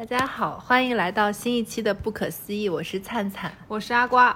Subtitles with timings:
[0.00, 4.34] 大家好，欢迎来到新一期的不可思议，我是灿灿，我是阿瓜。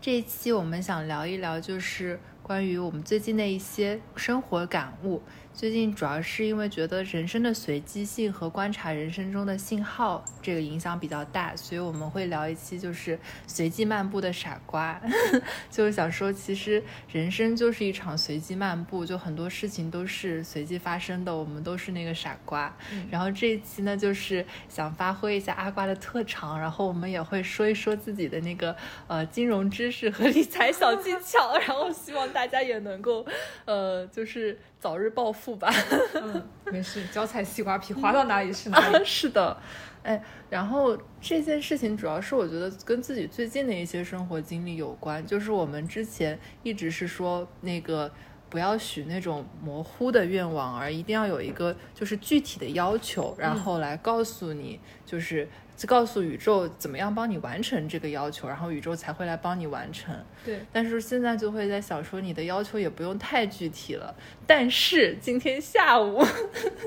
[0.00, 2.16] 这一期我们想聊一聊，就是
[2.50, 5.22] 关于我们最近的一些生活感悟。
[5.52, 14.98] 最近主要是因为觉得人生的随机性和观察人生中的信号这个影响比较大，所以我们会聊一期就是随机漫步的傻瓜，
[15.68, 16.82] 就是想说其实
[17.12, 22.74] 人生就是一场随机漫步，就很多事情都是随机发生的，我们都是那个傻瓜。
[23.10, 28.74] 然后这一期呢，就是想发挥一下阿瓜的特长，然后我们也会说一说自己的那个
[29.08, 33.24] 呃金融知识和理财小技巧， 然后希望大家也能够
[33.64, 34.58] 呃就是。
[34.80, 35.70] 早日暴富吧，
[36.14, 39.04] 嗯，没事， 脚踩西瓜皮，滑到哪里是哪里。
[39.04, 39.54] 是的，
[40.02, 48.10] 哎，然后这件事情主要是我觉得跟自己最近的一些生活经历有关，就是我们之前一直是说那个
[48.48, 55.46] 不要许那种模糊的愿望，而一定要有一个就是具体的要求，然后来告诉你就是。
[55.80, 60.14] 就告诉宇宙怎么样帮你完成这个要求，然后宇宙才会来帮你完成。
[60.44, 64.14] 对，但是现在就会在想说，你的要求也不用太具体了。
[64.46, 66.22] 但是今天下午，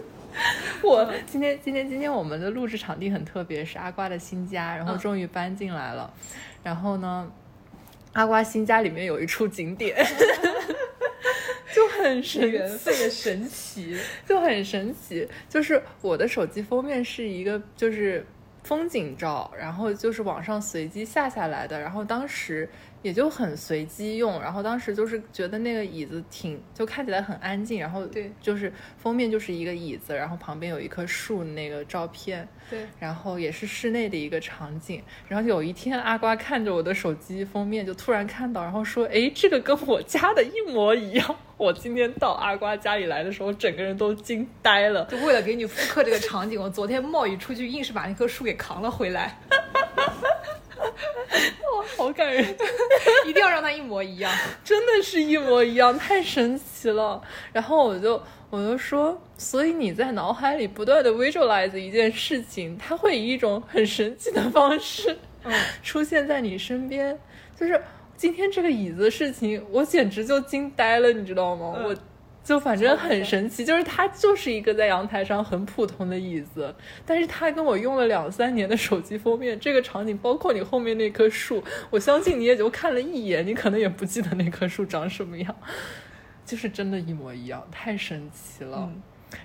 [0.83, 6.13] 我今天今天今天我们的录制场地很特别，是阿瓜的新家，然后终于搬进来了。
[6.61, 7.31] 然后呢，
[8.11, 10.05] 阿瓜新家里面有一处景点，
[11.73, 13.97] 就很 神奇，神奇，
[14.28, 15.28] 就很神奇。
[15.50, 18.23] 就是我的手机封面是一个，就是。
[18.64, 22.67] 风景照，然后就是网上随机下下来的，然后当时
[23.02, 41.36] 也就很随机用，然后当时就是觉得那个椅子挺，就看起来很安静，然后对，就是封面就是一个椅子，然后旁边有一棵树那个照片，对，然后也是室内的一个场景，然后有一天阿瓜看着我的手机封面，就突然看到，然后说，哎，这个跟我家的一模一样。
[41.56, 45.06] 我今天到阿瓜家里来的时候，整个人都惊呆了。
[45.06, 49.38] 就为了给你复刻这个场景，我昨天冒雨出去，硬是把那棵树给扛了回来。
[50.80, 52.44] 哇，好感人！
[53.26, 54.31] 一定要让它一模一样，
[54.64, 57.22] 真的是一模一样，太神奇了。
[57.52, 65.53] 然后我就我就说，所以你在脑海里不断的 visualize 一件事情，它会以一种很神奇的方式，嗯，
[65.84, 67.18] 出现在你身边，
[67.56, 67.81] 就是。
[68.23, 71.73] 今天这个椅子的事情，我简直就惊呆了，你知道吗？
[71.84, 71.94] 我
[72.41, 76.73] 就反正很神奇，就是它就是一个在阳台上很普通的椅子，
[77.06, 85.53] 但是它跟我用了两三年的手机封面，这个场景包括你后面那棵树，我相信你也就看了一眼，你可能也不记得那棵树长什么样，
[86.45, 88.89] 就是真的，一模一样，太神奇了。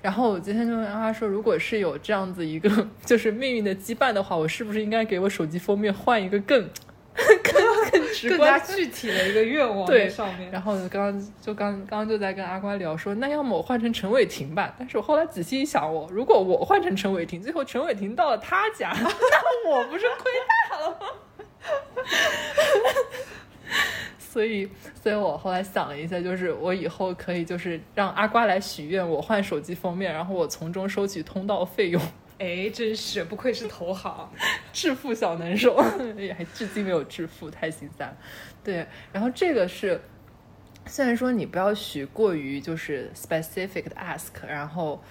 [0.00, 6.71] 然后我今天就跟他说，如果是有这样子一个就是命运的羁绊的话，我是不是应该给我手机封面换一个更？
[7.19, 10.51] 更 更直观、更加具体的一个愿望在上面。
[10.51, 14.75] 然后刚刚就刚刚刚就在跟阿瓜聊说，那要么我换成陈伟霆吧。
[14.79, 20.31] 但是我后来仔细一想，我如果我换成陈伟霆，最后陈伟霆到了他家， 那我不是亏
[20.71, 21.07] 大了吗？
[24.19, 24.69] 所以，
[25.03, 32.01] 所以我后来想了一下，就是我以后可以就是让阿瓜来许愿，我换手机封面，然后我从中收取通道费用。
[32.38, 34.32] 哎，真是不愧是投行，
[34.72, 35.76] 致富小能手，
[36.16, 38.16] 也还至今没有致富，太心酸。
[38.62, 40.00] 对，然后这个是，
[40.87, 45.03] 虽然说你不要许过于就是 specific 的 ask，然后，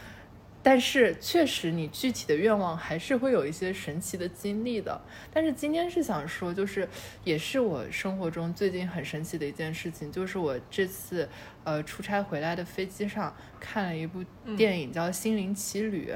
[0.64, 5.02] 但是确实你具体的愿望还是会有一些神奇的经历的。
[5.34, 6.88] 但是今天是想说，就是
[7.26, 11.28] 也是我生活中最近很神奇的一件事情，就是我这次
[11.66, 14.24] 呃出差回来的飞机上看了一部
[14.56, 16.10] 电影叫《心灵奇旅》。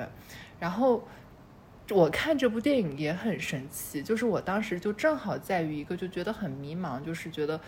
[0.62, 1.06] 然后
[1.90, 7.60] 我看这部电影也很神奇，就是我当时就正好在于一个就觉得很迷茫，就是觉得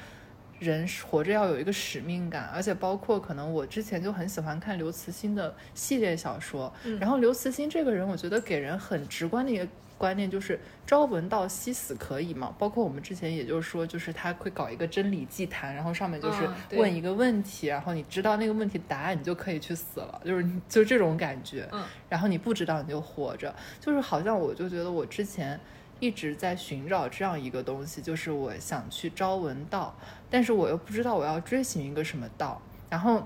[0.59, 9.67] 人活着要有一个使命感，而且包括可能我之前就很喜欢看刘慈欣的系列小说，然后刘慈欣这个人，我觉得给人很直观的一个。
[10.03, 12.53] 观念就是朝闻道夕死可以嘛？
[12.59, 21.69] 包括我们之前也就是说，就是他会搞一个真理祭坛，然后上面就是问一个问题，然后你知道那个问题答案，你就可以去死了，就是就这种感觉。
[21.72, 25.58] 嗯，然后你不知道你就活着，就是好像我就觉得我之前
[26.02, 29.97] 一直在寻找这样一个东西，就是我想去朝闻道，
[30.29, 32.61] 但是我又不知道我要追寻一个什么道。
[32.90, 33.26] 然后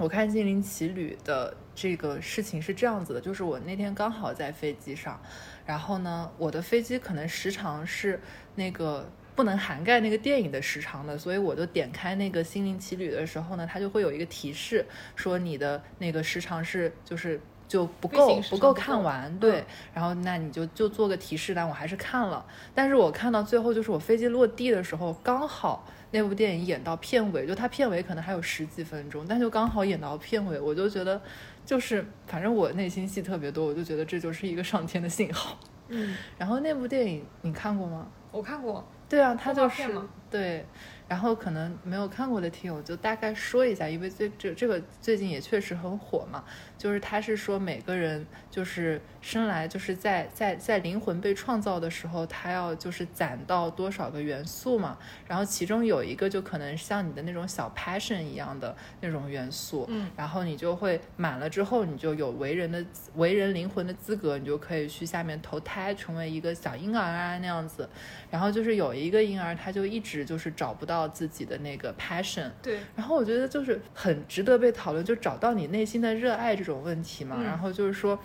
[0.00, 5.20] 我看《心灵奇旅》的这个事情是这样子的，就是我那天刚好在飞机上。
[5.66, 8.18] 然后呢，我的飞机可能时长是
[8.54, 9.06] 那个
[9.36, 17.38] 不能涵盖那个电影的时长的，所以我就点开那个《心灵奇旅》的时候呢，它就会有一个提示说你的那个时长是就是
[17.70, 22.44] 就不够不够看完，对嗯，然后那你就就做个提示单，我还是看了，
[22.74, 31.22] 但是我看到最后就是我飞机落地的时候，刚好那部电影演到片尾，就它片尾可能还有十几分钟，但就刚好演到片尾，我就觉得
[31.64, 35.56] 就是反正我内心戏特别多，我就觉得这就是一个上天的信号。
[35.92, 38.08] 嗯，然后那部电影你看过吗？
[38.32, 39.96] 我看过，对啊，它就是
[40.28, 40.66] 对，
[41.10, 46.44] 然后可能没有看过的听友就大概说一下，因为最这这个最近也确实很火嘛，
[46.78, 54.96] 就是他是说每个人就是生来就是在在在灵魂被创造的时候，他要就是攒到多少个元素嘛，
[55.26, 62.86] 然后其中有一个就可能像你的那种小 passion 一样的那种元素，嗯，然后你就会满了之后，你就有为人的
[63.16, 67.90] 为人灵魂的资格，你就可以去下面投胎，成为一个小婴儿啊那样子。
[68.30, 77.36] 然后就是有一个婴儿，他就一直就是找不到自己的那个 passion，对，然后我觉得就是很值得被讨论，就找到你内心的热爱这种问题嘛。
[77.38, 77.44] 嗯。
[77.44, 78.18] 然后就是说，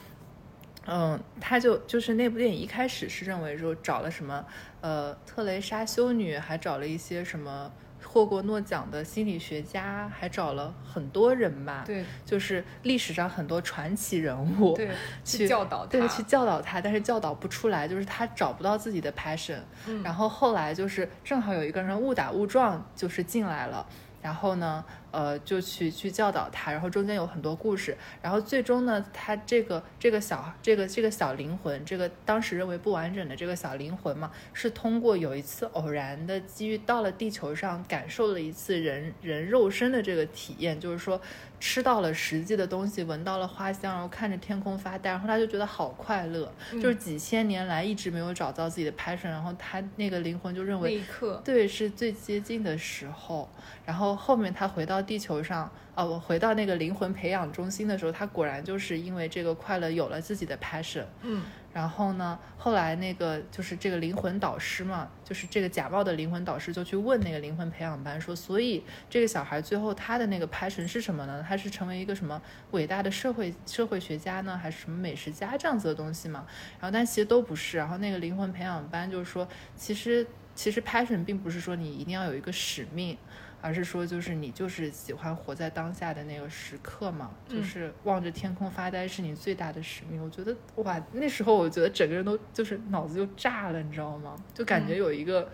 [0.87, 4.45] 嗯，他就就是那部电影一开始是认为说找了什么
[4.81, 7.71] 呃特蕾莎修女，还找了一些什么
[8.15, 11.83] 获过诺奖的心理学家，还找了很多人吧。
[11.85, 14.87] 对就是历史上很多传奇人物，对，
[15.25, 19.59] 去去教导他，对，去教导他，但是教导不出来，就是他找不到自己的 passion。
[19.87, 23.85] 嗯然后后来就是正好有一个人误打误撞就是进来了，
[24.21, 24.85] 然后呢，
[25.15, 41.21] 呃，就去去教导他，然后中间有很多故事，然后最终呢，他这个这个小这个这个小灵魂，这个当时认为不完整的这个小灵魂嘛，是通过有一次偶然的机遇到了地球上，感受了一次人人肉身的这个体验，就是说
[41.65, 53.49] 吃到了实际的东西，闻到了花香，然后看着天空发呆，然后他就觉得好快乐，就是几千年来一直没有找到自己的 passion，然后他那个灵魂就认那为一刻，对，是最接近的时候。
[53.83, 61.05] 然后后面他回到地球上，哦，我回到那个灵魂培养中心的时候，他果然就是因为这个快乐有了自己的 passion。
[61.23, 61.41] 嗯
[61.75, 71.45] 然后呢，后来那个就是这个灵魂导师嘛，就是这个假冒的灵魂导师就去问那个灵魂培养班说，所以这个小孩最后他的那个 passion 是什么呢？
[71.45, 72.41] 他是成为一个什么
[72.71, 76.45] 伟大的社会社会学家呢，还是什么美食家这样子的东西嘛？
[76.79, 77.77] 然后但其实都不是。
[77.77, 79.45] 然后那个灵魂培养班就是说，
[79.75, 80.25] 其实
[80.55, 83.17] 其实 passion 并不是说你一定要有一个使命。
[83.65, 90.23] 而是说，就是你就是喜欢活在当下的那个时刻嘛，就嗯是望着天空发呆是你最大的使命。
[90.23, 94.35] 我觉得哇，那时候我觉得整个人都就是脑子就炸了，你知道吗？
[94.53, 95.49] 就感觉有一个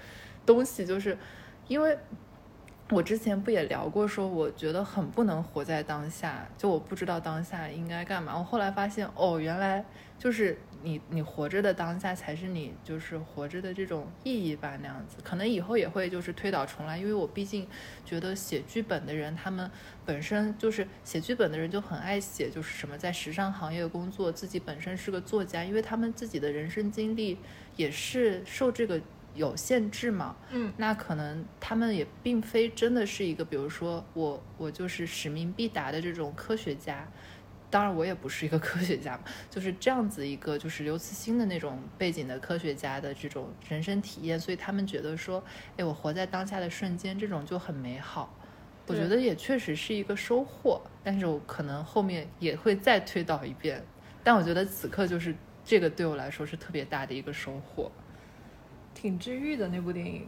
[0.45, 1.17] 东西，就是
[1.69, 1.97] 因为
[2.89, 8.37] 我之前不也聊过，说我觉得很不能活在当下，就我不知道当下应该干嘛。
[8.37, 9.85] 我后来发现，哦，原来
[10.21, 15.17] 就是你你活着的当下才是你就是活着的这种意义吧，那样子。
[15.23, 17.67] 可能以后也会就是推倒重来，因为我毕竟
[18.05, 19.69] 觉得写剧本的人，他们
[20.05, 27.39] 本身就是写剧本的人就很爱写，就是什么在时尚行业工作，自己本身是个作家，因为他们自己的人生经历
[27.75, 29.01] 也是受这个
[29.33, 30.35] 有限制嘛。
[30.51, 37.07] 嗯那可能他们也并非真的是一个，比如说我我就是使命必达的这种科学家，
[37.71, 45.43] 当然我也不是一个 科学家嘛，就是这样子一个就是刘慈欣的那种背景的科学家的这种人生体验，所以他们觉得说，
[45.77, 48.31] 哎，我活在当下的瞬间，这种就很美好。
[48.87, 53.81] 我觉得也确实是一个收获，但是我可能后面也会再推导一遍，
[54.21, 55.33] 但我觉得此刻就是
[55.63, 57.89] 这个对我来说是特别大的一个收获。
[58.93, 60.27] 挺治愈的那部电影。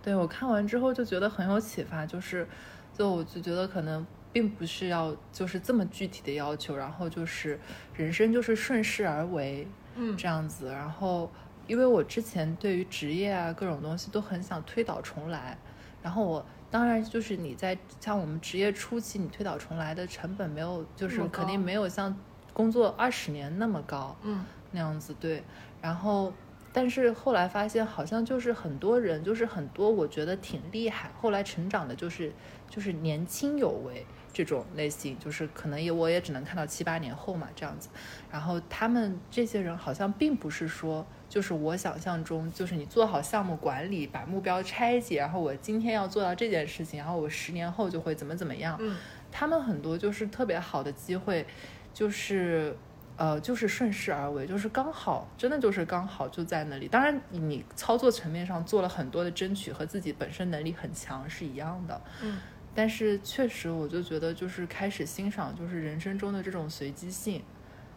[0.00, 2.46] 对我看完之后就觉得很有启发，就是，
[2.92, 7.58] 就我就觉得可能并不是要就是这么具体的要求，然后就是
[7.94, 10.14] 人生就是顺势而为嗯。
[10.16, 11.30] 这样子，然后
[11.68, 15.56] 因为我之前对于职业啊各种东西都很想推倒重来，
[16.02, 22.14] 然后我当然就是你在像我们职业初期，你推倒重来的成本没有，就是肯定没有像
[22.52, 24.44] 工作二十年那么高，嗯。
[24.72, 25.40] 那样子对，
[25.80, 26.32] 然后
[26.72, 32.32] 但是后来发现好像就是很多人就是很多我觉得挺厉害，后来成长的就是
[32.68, 37.88] 就是年轻有为这种类型，就是可能也我也只能看到七八年后嘛这样子，
[38.30, 41.06] 然后他们这些人好像并不是说。
[41.26, 48.76] 就是我想象中，就是你做好项目管理，把目标拆解，然后我今天要做到这件事情，然后我十年后就会怎么怎么样。
[48.80, 48.96] 嗯
[49.32, 51.44] 他们很多就是特别好的机会，
[51.92, 52.76] 就是
[53.16, 56.86] 呃，就是顺势而为，就是刚好，真的就是刚好就在那里。
[56.86, 62.00] 当然，你操作层面上做了很多的争取，和自己本身能力很强是一样的。
[62.22, 62.38] 嗯
[62.74, 67.42] 但是确实，我就觉得就是开始欣赏就是人生中的这种随机性，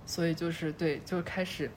[0.05, 1.69] 所以就是对，就开始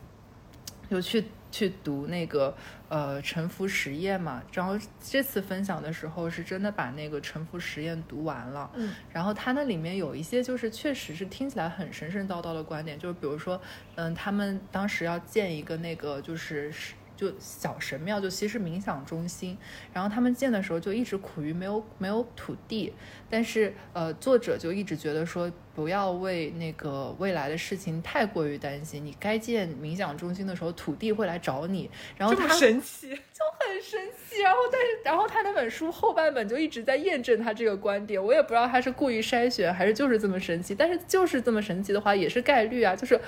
[0.91, 2.57] 就去去读那个
[2.89, 13.61] 呃沉浮实验嘛，然后这次分享的时候是真的把那个沉浮实验读完了，嗯，然后它那里面有一些就是确实是听起来很神神叨叨的观点，就是比如说，
[13.97, 16.73] 嗯，他们当时要建一个那个就是
[17.21, 19.59] 就小神庙，就其实冥想中心，
[19.93, 22.95] 然后他们建的时候就一直苦于没有没有土地，
[23.29, 34.41] 但是呃作者就一直觉得说不要为那个未来的事情太过于担心，你该建冥想中心的时候土地会来找你，然后他神奇，就很神奇。
[34.41, 38.23] 然后，但是，然后他那本书后半本就一直在验证他这个观点。
[38.23, 40.75] 我也不知道他是故意筛选，还是就是这么神奇。
[40.75, 42.97] 但是就是这么神奇的话，也是概率啊。
[42.97, 43.21] 就是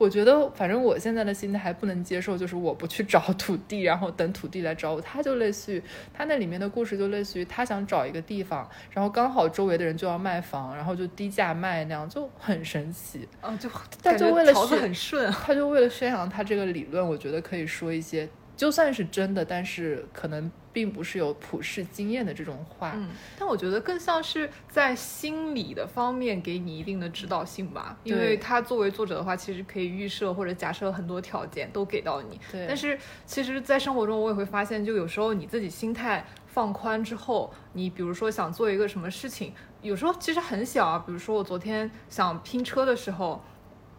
[0.00, 5.00] 我觉得，反正我现在的心态还不能接受，就是我不去找土地，然后等土地来找我。
[5.02, 5.82] 他就类似于
[6.14, 13.28] 他那里面的故事，就类似于他想找一个地方，然后刚好周围的人就要卖房，然后就低价卖那样，就很神奇。
[13.42, 13.68] 嗯，就
[14.02, 18.26] 但就为了很顺，他就为了宣扬他这个理论，我觉得可以说一些，
[18.60, 22.92] 就算是真的，但是可能并不是有普世经验的这种话。
[22.94, 32.38] 嗯，但我觉得更像是在心理的方面给你一定的指导性吧，因为对他作为作者的话，其实可以预设或者假设很多条件都给到你。
[32.52, 43.42] 对但是其实，在生活中我也会发现，就有时候你自己心态放宽之后，你比如说想做一个什么事情，有时候其实很小啊，比如说我昨天想拼车的时候。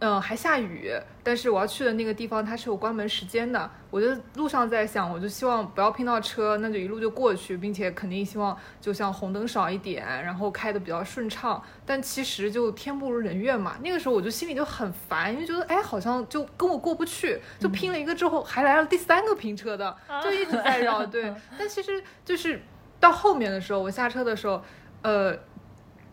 [0.03, 0.91] 嗯，还下雨，
[1.22, 3.70] 但是我要去的那个地方它是有关门时间的。
[3.91, 11.62] 我就路上在想，我就希望不要拼到车，那就一路就过去，并且肯定希望就像红灯少一点，然后开的比较顺畅。
[11.86, 21.05] 但其实就天不如人愿嘛，那个时候我就心里就很烦，因为觉得哎，好像就跟我过不去，就拼了一个之后还来了第三个拼车的，就一直在绕。
[21.05, 22.60] 对，但其实就是
[23.00, 24.63] 到后面的时候，我下车的时候，
[25.03, 25.38] 呃，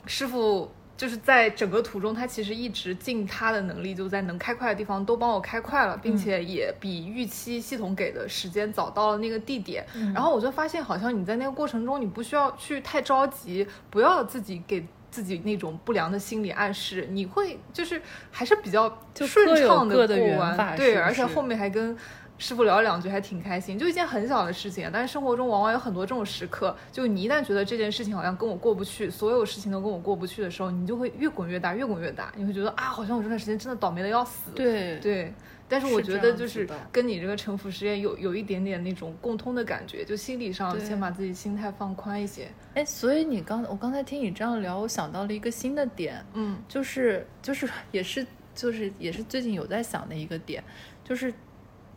[0.05, 0.71] 师傅。
[0.99, 9.87] 就是在整个途中，他其实一直尽他的能力，就在能开快的地方都帮我开快了，并且也比预期系统给的时间早到了那个地点。
[10.13, 18.03] 然后我就发现，好像你在那个过程中，你不需要去太着急，不要自己给自己那种不良的心理暗示，你会就是
[18.33, 20.57] 还是比较顺畅的过完。
[20.57, 21.97] 法对，而且后面还跟。
[22.39, 34.53] 师傅聊两句还挺开心，就一件很小的事情，但是生活中往往有很多这种时刻，就你一旦觉得这件事情好像跟我过不去，所有事情都跟我过不去的时候，你就会越滚越大，越滚越大，你会觉得啊，好像我这段时间真的倒霉的要死。
[34.55, 35.35] 对对，
[35.69, 42.49] 但是我觉得就是跟你这个沉浮实验有有一点点那种共通的感觉，就心理上对先把自己心态放宽一些。
[42.75, 50.63] 哎，所以你刚我刚才听你这样聊，我想到了一个新的点，嗯就是就是也是就是也是最近有在想的一个点，
[51.05, 51.35] 就是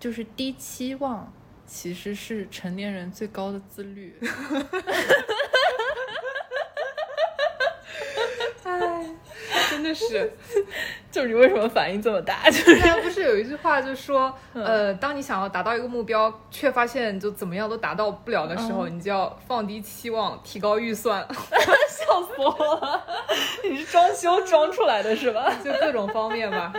[0.02, 1.32] 就是低期望
[1.68, 4.18] 其实是成年人最高的自律。
[8.64, 9.06] 哎，
[9.70, 10.34] 真的是。
[11.12, 12.46] 就是你为什么反应这么大？
[12.50, 23.06] 就是不是有一句话就说，嗯呃，当你想要达到一个目标，却发现就怎么样都达到不了的时候，嗯你就要放低期望，提高预算，笑死我了！
[23.70, 25.54] 你是装修装出来的是吧？
[25.64, 26.74] 就各种方面吧。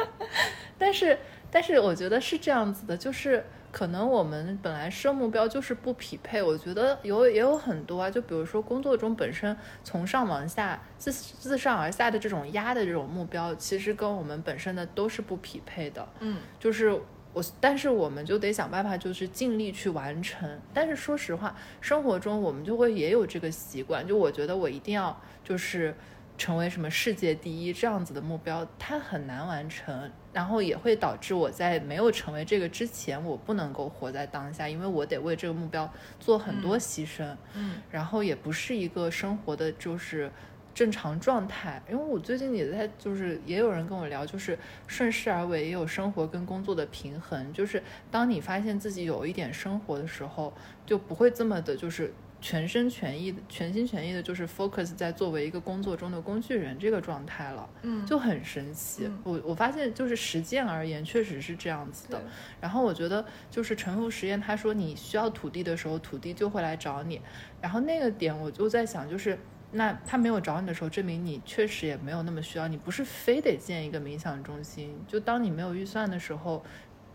[0.78, 1.16] 但是，
[1.52, 6.42] 但是我觉得是这样子的，就是可能我们本来设目标就是不匹配。
[6.42, 9.54] 我觉得有也有很多啊，就比如说工作中本身
[9.84, 16.08] 从上往下、自自上而下的这种压的这种目标，其实跟我们本身的都是不匹配的。
[16.20, 16.98] 嗯就是
[17.34, 20.58] 我，但是我们就得想办法，就是尽力去完成。
[20.72, 25.94] 但是说实话，生活中我们就会也有这个习惯，就我觉得我一定要就是
[26.38, 40.30] 成为什么世界第一这样子的目标，它很难完成，然后也会导致我在没有成为这个之前，我不能够活在当下，因为我得为这个目标做很多牺牲，嗯然后也不是一个生活的就是
[40.74, 41.82] 正常状态。
[41.90, 47.52] 因为我最近也在，就是也有人跟我聊，就是顺势而为，也有生活跟工作的平衡。
[47.52, 50.52] 就是当你发现自己有一点生活的时候，
[50.86, 52.12] 就不会这么的，就是。
[52.42, 59.04] 全身全意的、全心全意的，就是 focus 在作为一个工作中的工具人这个状态了，嗯，就很神奇。
[59.06, 62.20] 嗯我我发现，就是实践而言，确实是这样子的。
[62.60, 67.22] 然后我觉得就是沉浮实验，他说你需要土地的时候，土地就会来找你。
[67.60, 69.38] 然后那个点我就在想，就是
[69.70, 74.98] 那他没有找你的时候，证明你确实也没有那么需要，你不是非得建一个冥想中心。
[75.06, 76.64] 就当你没有预算的时候，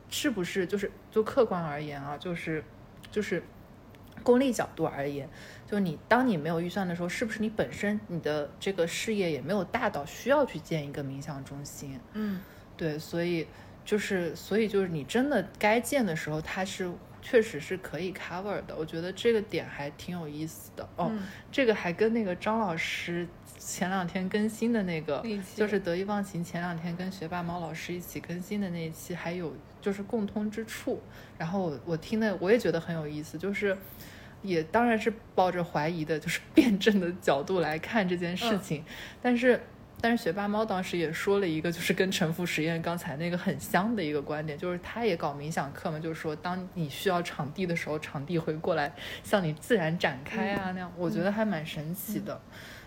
[0.09, 2.63] 是不是就是就客观而言啊，就是
[3.11, 3.43] 就是
[4.27, 5.29] 功利角度而言，
[5.65, 11.97] 就你当你没有预算的时候，是不是你本身你的这个事业也没有大到需要去建一个冥想中心？
[12.11, 12.41] 嗯
[12.75, 13.47] 对，所以
[13.85, 16.91] 就是，所以就是你真的该建的时候，它是
[17.21, 18.75] 确实是可以 cover 的。
[18.77, 21.07] 我觉得这个点还挺有意思的哦。
[21.09, 23.25] 嗯这个还跟那个张老师
[23.57, 25.23] 前两天更新的那个
[25.55, 30.99] 就是得意忘形前两天跟学霸猫老师一起更新的那一期，还有就是共通之处。
[31.37, 33.77] 然后我我听的我也觉得很有意思，就是
[34.41, 38.83] 也当然是抱着怀疑的，就是 辩证的角度来看这件事嗯情，
[39.21, 39.59] 但是。
[39.99, 52.39] 但是学霸猫当时也说了一个，就是跟陈腐实验刚才那个很像的一个观点，就是他也搞冥想课嘛，就是说当你需要场地的时候，场地会过来向你自然展开啊，那样我觉得还蛮神奇的。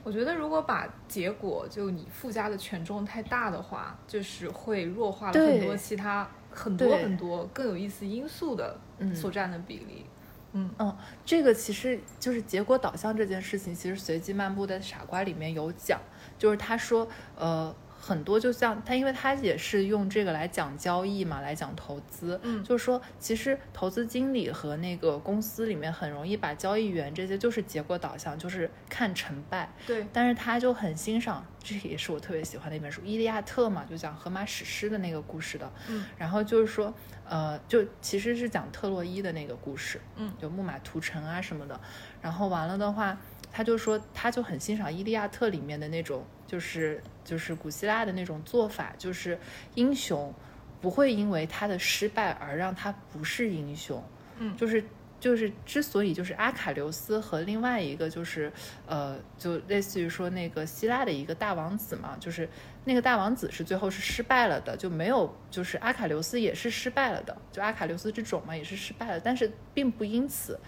[0.04, 10.06] 我觉得如果把结果就你附加的权重太大的话，就是会弱化了很多其他很多很多更有意思因素的嗯所占的比例。
[10.06, 10.10] 嗯
[10.52, 10.70] 嗯。
[10.78, 16.00] 嗯，这个其实就是结果导向这件事情，其实随机漫步的傻瓜里面有讲，
[16.38, 22.64] 就是他说，呃，很多就像他，因为他也是用这个来讲交易嘛，来讲投资，嗯。
[22.64, 35.70] 就是说，其实投资经理和那个公司里面很容易把交易员这些就是结果导向，就是看成败，对，但是他就很欣赏，这也是我特别喜欢的一本书《伊利亚特》嘛，就讲荷马史诗的那个故事的。
[35.88, 36.94] 嗯，然后就是说，
[37.28, 41.78] 呃，就其实是讲特洛伊的那个故事，嗯，就木马屠城啊什么的。
[42.22, 43.18] 然后完了的话，
[43.50, 49.38] 他就说他就很欣赏《伊利亚特》里面的那种，就是就是古希腊的那种做法，就是
[49.74, 50.32] 英雄
[50.80, 54.02] 不会因为他的失败而让他不是英雄，
[54.38, 54.56] 嗯。
[54.56, 54.84] 就是
[55.18, 58.50] 就是之所以就是阿卡琉斯和另外一个就是
[58.86, 62.48] 呃，就类似于说那个希腊的一个大王子嘛，就是
[62.84, 70.58] 那个大王子是最后是失败了的，就没有就是阿卡琉斯也是失败了的，就阿卡琉斯这种嘛也是失败了，但是并不因此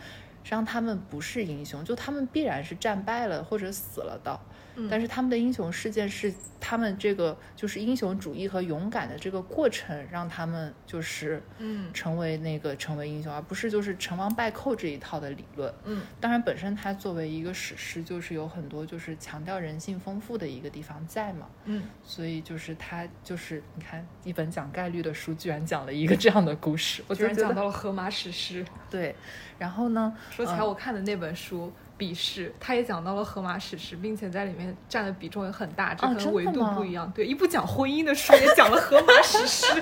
[0.45, 4.41] 让他们不是英雄，就他们必然是战败了或者死了的。
[4.77, 15.73] 嗯但是他们的英雄事件是他们这个就是英雄主义和勇敢的这个过程，让他们就是嗯成为那个成为英雄，而不是就是成王败寇这一套的理论。
[15.85, 28.65] 嗯当然，本身它作为一个史诗，就是有很多就是强调人性丰富的一个地方在嘛，嗯，所以就是它就是你看一本讲概率的书，居然讲了一个这样的故事，我居然讲到了荷马史诗。
[28.91, 29.15] 对。
[29.59, 31.67] 然后呢，说起来，嗯我看的那本书
[32.03, 37.09] 《笔试》，他也讲到了荷马史诗，并且在里面占的比重也很大，这哦可能维度不一样。
[37.15, 39.81] 对，一部讲婚姻的书也讲了荷马史诗。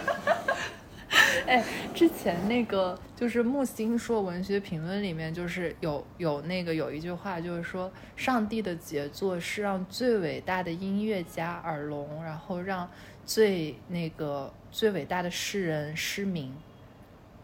[1.49, 12.87] 哎，之前那个就是木星说文学评论里面就是有有那个有一句话，就是说上帝的杰作是让最伟大的音乐家耳聋，然后让
[13.25, 16.55] 最那个最伟大的诗人失明。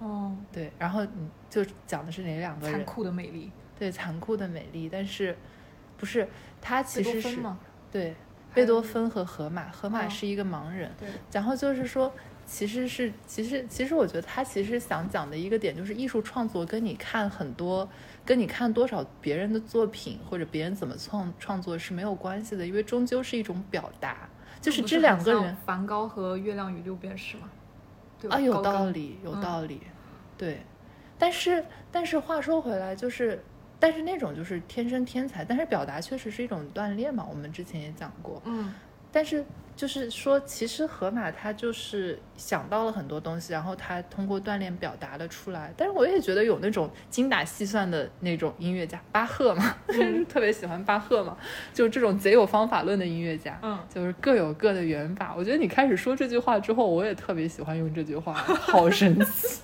[0.00, 2.76] 哦，对，然后你就讲的是哪两个人？
[2.76, 5.36] 残酷的美丽，对，残酷的美丽，但是
[5.97, 6.28] 不是
[6.60, 7.39] 他其实是？
[7.93, 8.15] 对
[8.54, 10.91] 贝多芬和荷马，荷马哦是一个盲人。
[10.99, 12.12] 对，然后就是说，
[12.47, 17.86] 其实是其实其实我觉得他其实想讲的一个点就是艺术创作跟你看很多，
[18.25, 24.28] 跟你看多少别人的作品或者别人怎么创创作是没有关系的，因为终究是一种表达。
[24.60, 27.49] 就是这两个人梵高和月亮与六便士嘛？
[28.30, 28.62] 啊，有。
[28.62, 29.82] 道理，有嗯道理，
[30.39, 30.62] 对。
[31.19, 33.43] 但是但是话说回来，就是
[33.78, 38.43] 但是那种就是天生天才，但是表达确实是一种锻炼嘛，我们之前也讲过。
[38.45, 38.73] 嗯，
[39.12, 39.45] 但是
[39.76, 45.71] 就是说，其实河马他就是想到了很多东西，然后他通过锻炼表达了出来。
[45.76, 49.76] 但是我也觉得有那种精打细算的那种音乐家，巴赫嘛，
[50.26, 51.36] 特别喜欢巴赫嘛，
[51.75, 55.34] 就这种贼有方法论的音乐家，嗯，就是各有各的圆法。
[55.36, 59.60] 我觉得你开始说这句话之后，我也特别喜欢用这句话，好神奇，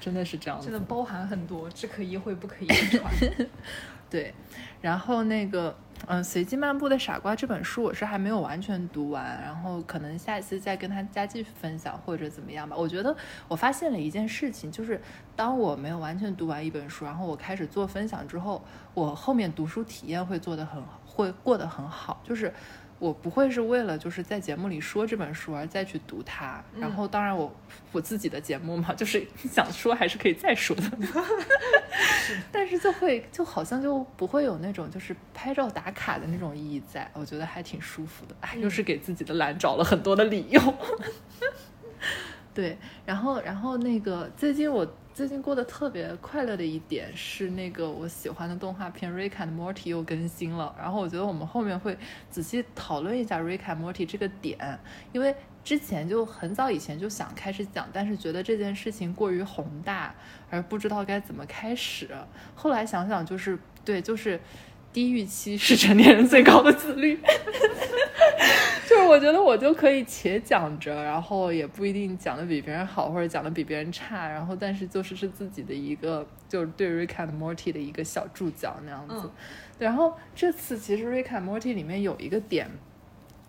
[0.00, 0.72] 真的是这样子真。
[0.72, 3.12] 的包含很多，只可意会不可言传。
[4.10, 4.32] 对，
[4.80, 12.74] 然后那个，嗯，《随机漫步的傻瓜》这本书我是还没有完全读完，然后可能下一次再跟他家继续分享或者怎么样吧。
[12.74, 13.14] 我觉得
[13.48, 14.98] 我发现了一件事情，就是
[15.36, 22.50] 当我没有完全读完一本书，然后我开始做分享之后，我后面读书体验会做得很，会过得很好，就是。
[22.98, 27.54] 我不会是为了就是在节目里说这本书而再去读它，然后当然我
[27.92, 30.82] 我自己的节目嘛，就是想说还是可以再说的，
[32.50, 38.34] 但是就会就好像就不会有那种就是拍照打卡的那种意义在，我觉得还挺舒服的。
[38.40, 40.60] 哎，又是给自己的懒找了很多的理由。
[42.52, 44.84] 对，然后然后那个最近我
[45.18, 51.98] 最近过得特别快乐的一点是那个我喜欢的动画片《Rick and Morty》又更新了，然后我觉得我们后面会
[52.30, 54.78] 仔细讨论一下 Rick and Morty 这个点，
[55.10, 60.14] 因为之前就很早以前就想开始讲，但是觉得这件事情过于宏大，
[60.50, 62.08] 而不知道该怎么开始。
[62.54, 64.40] 后来想想，就是对，就是
[64.92, 67.18] 低预期是成年人最高的自律。
[68.88, 79.30] 就是我觉得我就可以且讲着，然后也不一定讲的比别人好，或者讲的比别人差，然后但是就是是自己的一个，就是对 Rick and Morty 的一个小注脚那样子。
[79.78, 82.70] 然后这次其实 Rick and Morty 里面有一个点，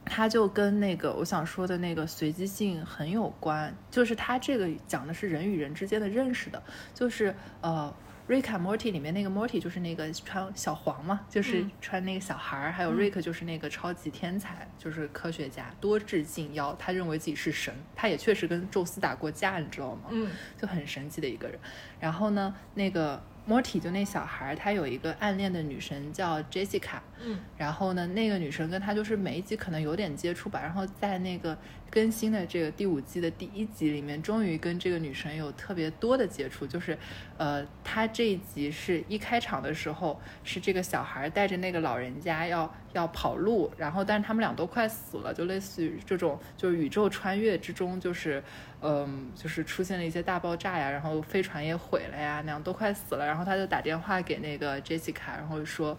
[0.04, 6.62] 它就跟那个我想说的那个随机性很有关，就是它这个讲的是人与人之间的认识的，
[6.93, 7.93] 就是呃。
[8.30, 20.10] 瑞卡 Morty 里面那个 Morty 就是那个穿小黄嘛，就是穿那个小孩儿，还有瑞克就是那个超级天才，就是科学家，多智近妖，他认为自己是神，他也确实跟宙斯打过架，你知道吗？
[20.12, 20.30] 嗯，
[20.62, 21.58] 就很神奇的一个人。
[22.00, 31.58] 然后呢，那个 Morty 就那小孩儿，他有一个暗恋的女神叫 Jessica，嗯，然后呢，那个女神跟他就是每一集可能有点接触吧，然后在那个。
[31.91, 36.65] 更新的这个第五季的第一集里面，终于跟这个女神有特别多的接触。
[36.65, 36.97] 就是，
[37.38, 48.43] 呃，她这一集是一开场的时候，是这个小孩带着那个老人家要要跑路，然后但是他们俩都快死了，就类似于这种，就是宇宙穿越之中，就是，
[48.82, 55.97] 嗯，就是出现了一些大爆炸呀，然后飞船也毁了呀，那样都快死了，然后他就打电话给那个 Jessica，然后说。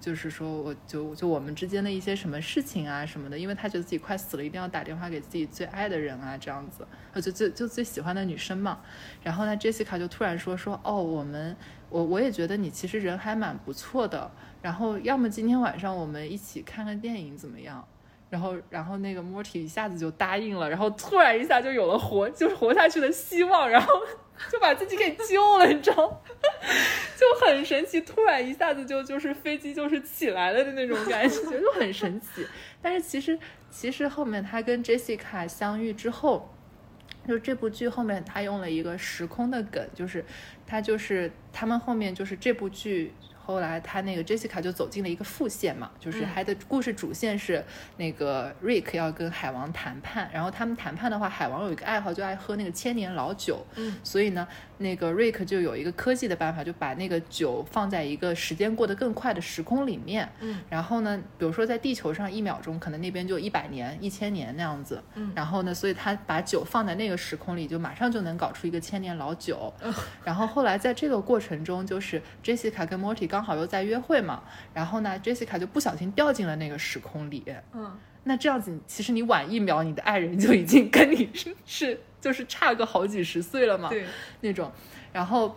[0.00, 6.86] 就是说，我就就我们之间的一些什么事情啊什么的，因为他觉得自己快死了，一定要打电话给自己最爱的人啊，这样子，
[7.20, 8.80] 就最就最喜欢的女生嘛。
[9.22, 11.54] 然后呢，Jessica 就突然说说，哦，我们
[11.90, 14.30] 我我也觉得你其实人还蛮不错的。
[14.62, 17.86] 然后要么今天晚上我们一起看个电影怎么样？
[18.30, 23.92] 然后然后那个 Morty 一下子就答应了，然后突然一下就有了活就是活下去的希望，然后。
[24.50, 26.22] 就把自己给救了，你知道，
[27.14, 32.46] 就很神奇，突然一下子就就是飞机就是起来了的那种感觉，就很神奇。
[32.80, 33.38] 但是其实
[33.70, 36.48] 其实后面他跟 Jessica 相遇之后，
[37.28, 40.24] 就这部剧后面他用了一个时空的梗，就是
[40.66, 43.12] 他就是他们后面就是这部剧。
[43.50, 47.64] 后来他那个 Jessica 就走进了一个副线嘛，就是他的故事主线是
[47.96, 54.46] 那个 Rick 要跟海王谈判，然后他们谈判的话，海王有一个爱好就爱喝那个千年老酒，嗯，所以呢，
[54.78, 69.74] 那个 Rick 就有一个科技的办法，就把那个酒放在一个时间过得更快的时空里面，嗯，然后呢，比如说在地球上一秒钟，可能那边就一百年、一千年那样子，嗯，然后呢，所以他把酒放在那个时空里，就马上就能搞出一个千年老酒，
[70.22, 73.39] 然后后来在这个过程中，就是 Jessica 跟 Morty 刚。
[73.40, 74.42] 刚好又在约会嘛，
[74.74, 77.42] 然后呢，Jessica 就不小心掉进了那个时空里。
[77.72, 81.30] 嗯，那这样子，其实你晚一秒，你的爱人就已经跟你
[81.64, 83.88] 是就是差个好几十岁了嘛。
[83.88, 84.04] 对，
[84.42, 84.70] 那种，
[85.10, 85.56] 然后。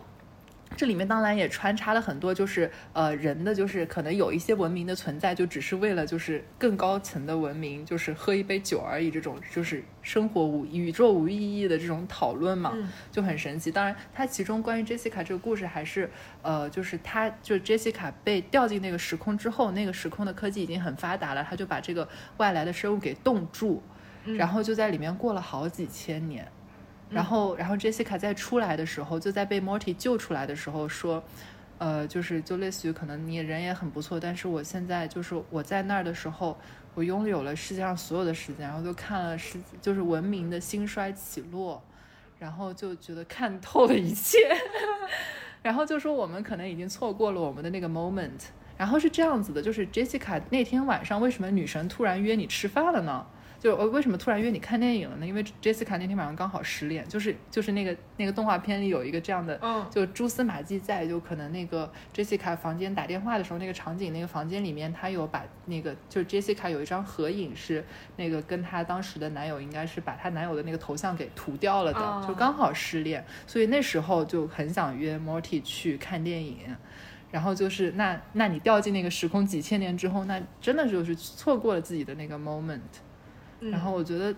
[0.76, 12.74] 这里面当然也穿插了很多，就是呃人的，就是可能有一些文明的存在，就只是为了就是更高层的文明，就是喝一杯酒而已，这种就是生活无宇宙无意义的这种讨论嘛，
[13.12, 13.70] 就很神奇。
[13.70, 16.10] 当然，它其中关于 Jessica 这个故事还是
[16.42, 22.08] 呃，就是他就 Jessica 被掉进那个时空之后，那个时空的科技已经很发达了，他就把这个
[22.38, 23.82] 外来的生物给冻住，
[24.24, 26.46] 然后就在里面过了好几千年。
[27.14, 31.22] 然后，然后 Jessica 在出来的时候，就在被 Morty 救出来的时候说，
[31.78, 36.58] 呃，就是就类似于可能你人也很不错，但是我现在就是我在那儿的时候，
[36.94, 41.82] 我拥有了世界上所有的时间，然后就看了世就是文明的兴衰起落，
[42.38, 44.38] 然后就觉得看透了一切，
[45.62, 53.24] 然后就说我们可能已经错过了我们的那个 moment，然后是这样子的，就是 Jessica 那天晚上为什么女神突然约你吃饭了呢？
[53.64, 55.26] 就我为什么突然约你看电影了呢？
[55.26, 59.58] 因为 Jessica 那天晚上刚好失恋，就是就是那个那个动画片里有一个这样的，
[59.90, 67.82] 就蛛丝马迹在，就可能那个 Jessica 房间打电话的时候，那个场景，那个房间里面她有把那个就是 Jessica 有一张合影，是
[68.16, 76.58] 那个跟她当时的男友应该是把她男友的那个头像给涂掉了的，就刚好失恋，所以那时候就很想约 Morty 去看电影，
[77.30, 82.80] 然后就是那那你掉进那个时空几千年之后，那真的就是错过了自己的那个 moment。
[83.70, 84.34] 然后我觉得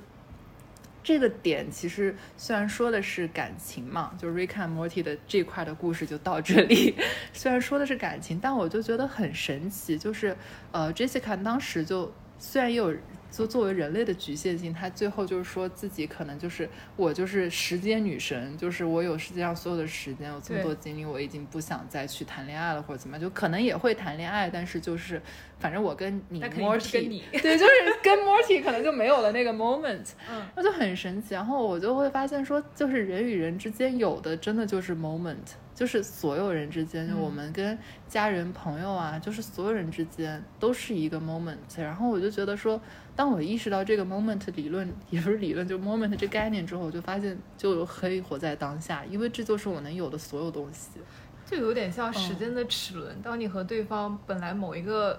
[1.03, 6.95] 这个点其实虽然说的是感情嘛，就 Rick and Morty 的这块的故事就到这里。
[7.33, 10.37] 虽然说的是感情，但我就觉得很神奇，就是
[10.73, 12.95] 呃，Jessica 当时就虽然也有。
[13.37, 25.21] 作作为人类的局限性，他最后就是说自己可能就是我就是时间女神，就是我有世界上所有的时间，有这么多精力，我已经不想再去谈恋爱了或者怎么样，就可能也会谈恋爱，但是就是
[25.59, 27.73] 反正我跟你 Morty， 对，就是
[28.03, 31.35] 跟 Morty 可能就没有了那个 moment，嗯，那就很神奇。
[31.35, 35.37] 然后我就会发现说，就是人与人之间有的真的就是 moment。
[35.77, 41.59] 就是所有人之间，就我们跟家人、朋友啊，就是所有人之间都是一个 moment。
[41.77, 42.81] 然后我就觉得说，
[43.17, 51.01] 当我意识到这个 moment 理论也不是理论，就 moment 这概念之后，我就发现就可以活在当下，因为这就是我能有的所有东西。
[51.47, 55.19] 就有点像时间的齿轮，当你和对方本来某一个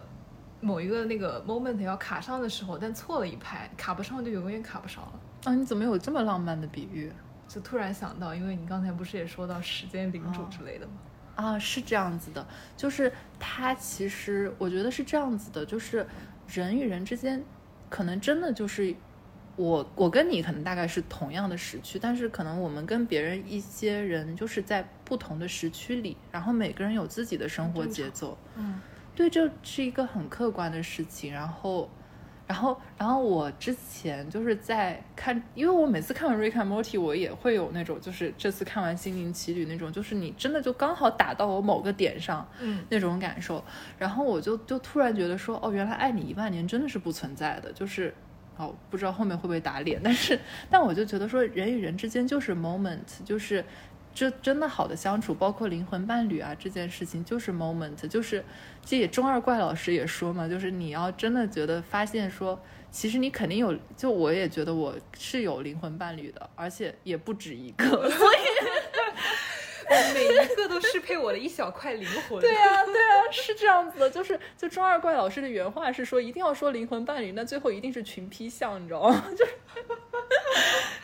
[0.62, 5.20] 某一个那个 moment 要卡上的时候，但错了一拍，卡不上就永远卡不上了。
[5.46, 7.12] 啊，你怎么有这么浪漫的比喻？
[7.48, 10.94] 就突然想到，因为你刚才不是也说到时间领主之类的吗？
[11.36, 16.06] 啊，是这样子的，就是它其实我觉得是这样子的，就是
[16.48, 17.42] 人与人之间
[17.90, 18.96] 可能真的就是
[19.56, 28.80] 我我跟你可能大概是同样的时区，但是可能我们跟别人一些人就是在不同的时区里，然后每个人有自己的生活节奏，嗯
[29.16, 31.34] 对，这是一个很客观的事情。
[31.34, 31.90] 然后，
[32.48, 43.64] 然后，然后我之前就是在看，因为我每次看完《Rick and Morty》，我也会有那种，就是这次看完《心灵奇旅》那种，就是你真的就刚好打到我某个点上嗯那种感受。
[44.00, 48.14] 然后我就就突然觉得说，哦，原来爱你一万年真的是不存在的，就是。
[48.60, 53.64] 哦，不知道后面会不会打脸，但是，但我就觉得说，人与人之间就是 moment，就是
[54.18, 58.44] 这真的好的相处，包括灵魂伴侣啊这件事情，就是 moment，就是
[58.84, 68.47] 这也中二怪老师也说嘛，就是你要真的觉得发现说，其实你肯定有，就我也觉得我是有灵魂伴侣的，而且也不止一个， 所以
[70.14, 72.40] 每一个都适配我的一小块灵魂。
[72.40, 79.24] 对啊，对啊，是这样子的，就是就中二怪老师的原话是说，一定要说灵魂伴侣，那最后一定是群批像，你知道吗？
[79.38, 79.52] 就是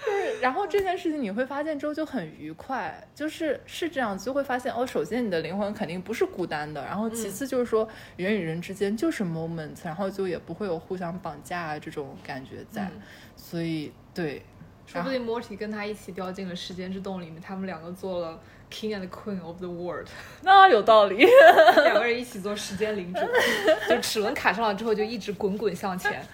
[0.06, 13.02] 就是，然后这件事情你会发现之后就很愉快，就是是这样子，就会发现哦，首先你的灵魂肯定不是孤单的，然后其次就是说人与人之间就是 moment，然后就也不会有互相绑架啊这种感觉在，嗯
[13.36, 14.44] 所以对。
[14.86, 18.40] 说不定 Morty 跟他一起掉进了时间之洞里面，他们两个做了
[18.74, 20.08] King and Queen of the World，
[20.42, 21.18] 那有道理，
[21.84, 23.20] 两个人一起做时间领主，
[23.88, 26.26] 就齿轮卡上了之后就一直滚滚向前。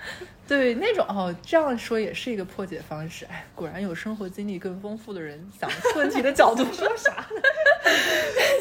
[0.48, 3.26] 对，那种哦，这样说也是一个破解方式。
[3.26, 7.42] 哎，果然有生活经历更丰富的人想问题的角度说啥呢？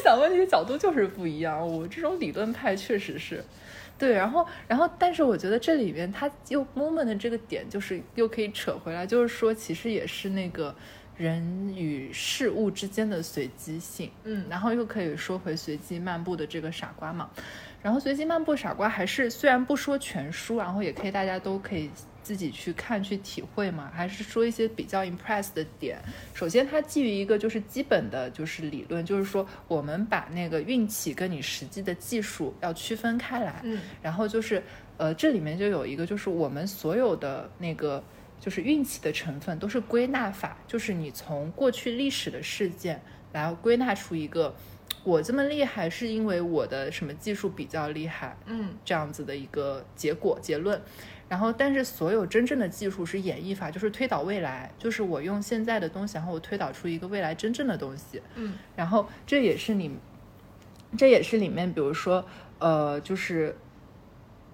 [0.03, 1.65] 想问题的角度就是不一样。
[1.67, 3.43] 我这种理论派确实是，
[3.97, 4.11] 对。
[4.11, 10.75] 然后，然后，但是我觉得这里面它又 moment 的这个点，就是又可以扯回来，就是说其实也是那个
[11.19, 14.09] 人与事物之间的随机性。
[14.23, 17.29] 嗯然后又可以说回随机漫步的这个傻瓜嘛。
[17.81, 21.89] 然后随机漫步傻瓜还是虽然不说全书，然后也可以大家都可以
[22.23, 25.97] 自己去看去体会嘛，还是说一些比较 impress 的点。
[26.33, 33.61] 首先，它基于一个就是基本的就是理论，就是说我们把那个运气跟你实际的技术要区分开来。
[33.63, 34.61] 嗯然后就是
[34.97, 38.01] 呃，这里面就有一个就是我们所有的那个。
[38.39, 43.01] 就是运气的成分都是归纳法，就是你从过去历史的事件
[43.33, 44.55] 来归纳出一个，
[45.03, 50.81] 我这么厉害是因为我的什么技术比较厉害，嗯这样子的一个结果结论。
[51.27, 58.19] 然后，但是所有真正的技术是演绎法，就是推导未来，就是我用现在的东西，然后我推导出一个未来真正的东西。
[58.33, 59.95] 嗯然后这也是你，
[60.97, 62.25] 这也是里面，比如说，
[62.57, 63.55] 呃，就是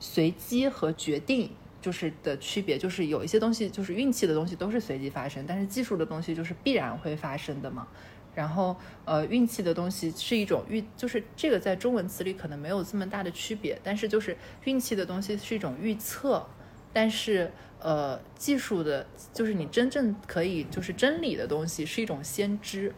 [0.02, 1.52] 随机和决定
[1.86, 7.88] 就是的区别，就是有一些东西就是运气的东西都是随机发生，但是技术的东西就是必然会发生的嘛。
[8.34, 16.44] 然后，呃，运气的东西是一种预，就是这个在中文词里可能没有这么大的区别，但是就是运气的东西是一种预测，
[16.92, 22.96] 但是呃，技术的，就是你真正可以就是真理的东西是一种先知，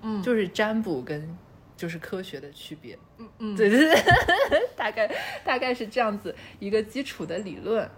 [0.00, 1.36] 嗯就是占卜跟
[1.76, 2.98] 就是科学的区别。
[3.18, 4.02] 嗯嗯，对对对，
[4.76, 5.10] 大概
[5.44, 7.88] 大概是这样子一个基础的理论。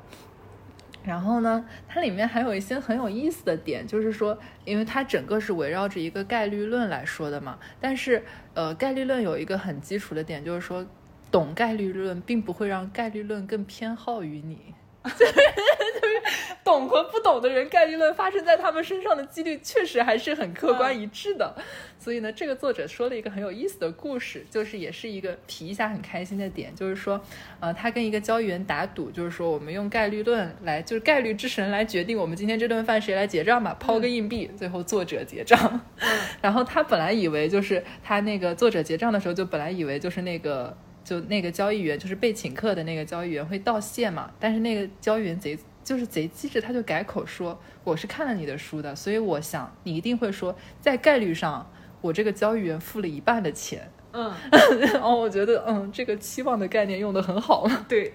[1.05, 7.59] 然后呢，它里面还有一些很有意思的点，就是说，因为它整个是围绕着一个概率论来说的嘛。
[7.79, 10.87] 但是，呃，概率论有一个很基础的点，就是说，
[11.31, 14.73] 懂概率论并不会让概率论更偏好于你。
[15.05, 16.23] 就 是就是
[16.65, 21.55] 懂和不懂的人，概率论发生在他们身上的几率确实还是很客观一致的。
[21.99, 27.21] 所以呢，这个作者说了一个很有意思的故事，就是也是一个提一下很开心的点，就是说，
[27.61, 35.81] 呃，他跟一个交易员打赌，就是说我们用概率论来，就是概率之神来决定我们今天这顿饭谁来结账吧，抛个硬币，最后作者结账。
[36.41, 40.77] 然后他本来以为就是他那个作者结账的时候，就本来以为就是那个。
[41.05, 53.91] 就那个交易员，就是被请客的那个交易员会道谢嘛，但是那个交易员贼就是贼机智，他就改口说我是看了你的书的，所以我想你一定会说在概率上我这个交易员付了一半的钱。
[54.13, 54.33] 嗯，
[54.81, 58.15] 然 后我觉得嗯，这个期望的概念用的很好，对，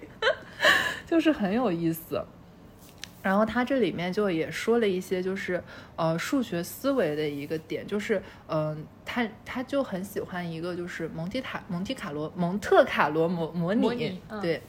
[1.05, 2.25] 就是很有意思。
[3.21, 5.61] 然后他这里面就也说了一些，就是
[5.95, 14.61] 呃数学思维的一个点，就是嗯、呃，他他就很喜欢一个就是蒙提卡蒙提卡罗蒙特卡罗模模拟，模拟嗯对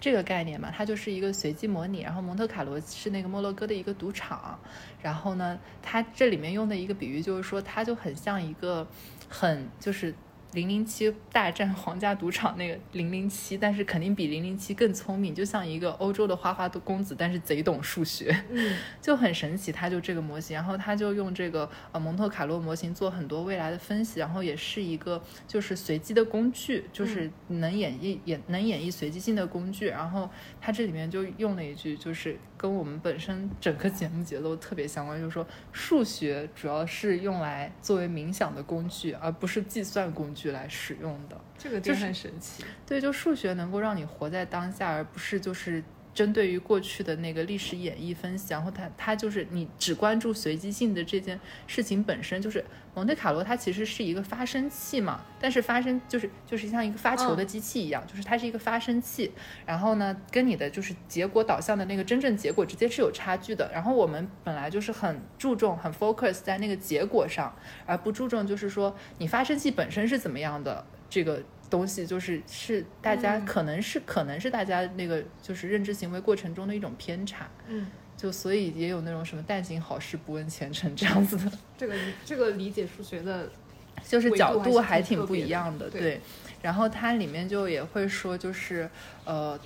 [0.00, 2.00] 这个概念嘛，它就是一个随机模拟。
[2.00, 4.58] 然后蒙特卡罗是那个摩洛哥的一个赌场，
[5.02, 8.86] 然后呢，他这里面用的一个比喻就是说，它就很像一个
[9.28, 10.14] 很就是
[10.52, 19.70] 零零七大战皇家赌场那个零零七，但是肯定比零零七更聪明，就像一个欧洲的花花的公子，但是贼懂数学，嗯就很神奇。
[19.70, 29.88] 他就这个模型，然后他就用这个呃蒙特卡洛模型做很多未来的分析，然后也是一个就是随机的工具，就是能演绎也能演绎随机性的工具。
[29.88, 30.28] 然后
[30.60, 41.40] 他这里面就用了一句，就是跟我们本身整个节目节奏特别相关，就是说数学主要是用来作为冥想的工具，而不是计算工具来使用的。
[41.58, 42.64] 这个就很神奇。
[42.86, 45.82] 对，就数学能够让你活在当下，而不是就是
[46.14, 59.30] 针对于过去的那个历史演绎分析，然后它它就是你只关注随机性的这件事情本身，就是蒙特卡罗它其实是一个发生器嘛，但是发生就是就是像一个发球的机器一样，就是它是一个发生器，
[59.64, 67.54] 然后呢跟你的就是结果导向的那个真正结果直接是有差距的，然后我们本来就是很注重很 focus 在那个结果上，
[67.86, 83.50] 而不注重就是说你发生器本身是怎么样的这个东西，就是是大家嗯可能是、可能是大家那个就是认知行为过程中的一种偏差，嗯，就所以也有那种什么但行好事不问前程这样子的，这个理这个理解数学的，
[84.06, 86.20] 就是角度还还挺不一样的，对对。
[86.62, 88.88] 然后它里面就也会说，就是
[89.24, 89.58] 呃，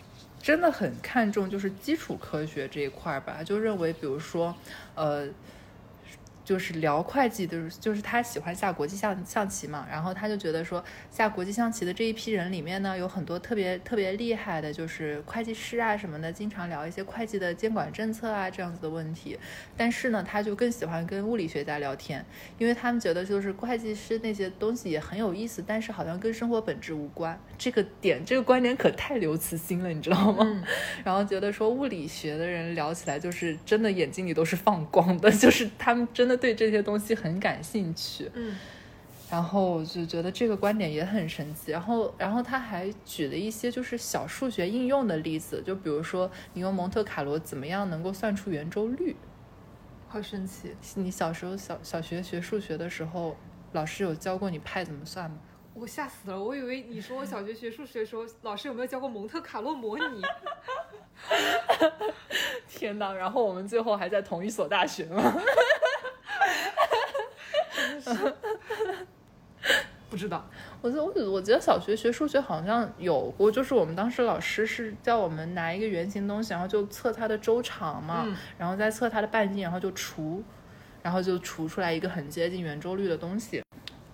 [0.43, 4.55] 真的很看重就是基础科学这一块儿吧，就认为比如说
[4.95, 5.27] 呃。
[6.45, 19.39] 就是聊会计的，就是他喜欢下国际象象棋嘛，然后他就觉得说下国际象棋的这一批人里面呢，有很多特别特别厉害的，就是会计师啊什么的，经常聊一些会计的监管政策啊这样子的问题。
[19.77, 22.25] 但是呢，他就更喜欢跟物理学家聊天，
[22.59, 27.39] 因为他们觉得就是会计师那些东西也很有意思，但是好像跟生活本质无关。
[27.57, 30.45] 这个点，这个观点可太刘慈欣了，你知道吗？
[30.45, 30.63] 嗯
[31.05, 38.31] 然后觉得说物理学的人聊起来就是真的眼睛里都是放光的，就是他们真的对这些东西很感兴趣。
[38.35, 38.57] 嗯
[39.31, 41.73] 然后我就觉得这个观点也很神奇。
[41.73, 49.17] 然后，然后他还举了一些就是小数学应用的例子，就比如说你用蒙特卡罗怎么样能够算出圆周率？
[50.07, 50.77] 好神奇。
[50.97, 53.35] 你小时候小小学学数学的时候，
[53.73, 55.39] 老师有教过你派怎么算吗？
[55.73, 56.39] 我吓死了！
[56.39, 60.21] 我以为你说我小学学数学的时候，老师有没有教过蒙特卡洛模拟？
[62.69, 65.23] 天呐，然后我们最后还在同一所大学吗？
[70.11, 70.45] 不知道。
[70.83, 80.43] 我觉得我我觉得小学学数学好像有过，就是我们当时老师是叫我们拿一个圆形东西，然后就测它的周长嘛，嗯然后再测它的半径，然后就除，
[81.03, 83.63] 然后就除出来一个很接近圆周率的东西。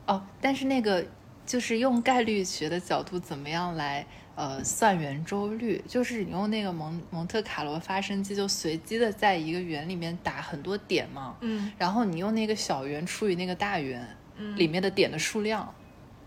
[0.07, 1.05] 哦，但是那个
[1.45, 4.07] 就是用概率学的角度，怎么样来
[4.39, 5.83] 呃算圆周率？
[5.89, 15.75] 就是你用那个蒙蒙特卡罗发生机，就随机的在一个圆里面打很多点嘛，嗯然后你用那个小圆除以那个大圆，嗯里面的点的数量，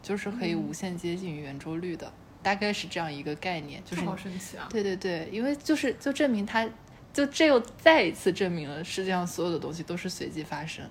[0.04, 2.12] 就是可以无限接近于圆周率的，
[2.44, 3.82] 大概是这样一个概念。
[3.86, 4.68] 就是好神奇啊！
[4.70, 6.68] 对对对，因为就是就证明它，
[7.14, 10.84] 就这又再一次证明了世界上所有的东西都是随机发生。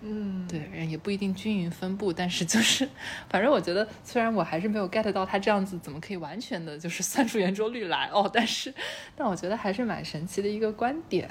[0.00, 2.88] 嗯，对，也不一定均匀分布，但是就是，
[3.28, 8.72] 反正我觉得，虽然我还是没有 get 到他这样子怎么可以完全的就是算出圆周率来哦，但是，
[9.16, 11.28] 但我觉得还是蛮神奇的一个观点。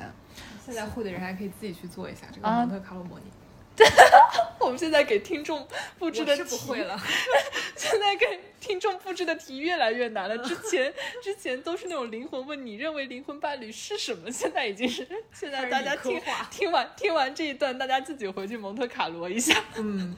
[0.65, 3.25] 现在会的人还可以自己去做一下这个啊蒙特卡洛模拟。
[4.59, 5.65] 我们现在给听众
[5.99, 6.99] 布置的我是不会了。
[7.77, 8.25] 现在给
[8.59, 10.37] 听众布置的题越来越难了。
[10.43, 10.93] 之前
[11.23, 14.31] 之前都是那种灵魂问，你认为灵魂伴侣是什么？
[14.31, 19.63] 现在已经是 现在大家听 听完听完这一段，大家自己回去蒙特卡罗一下。
[19.77, 20.15] 嗯，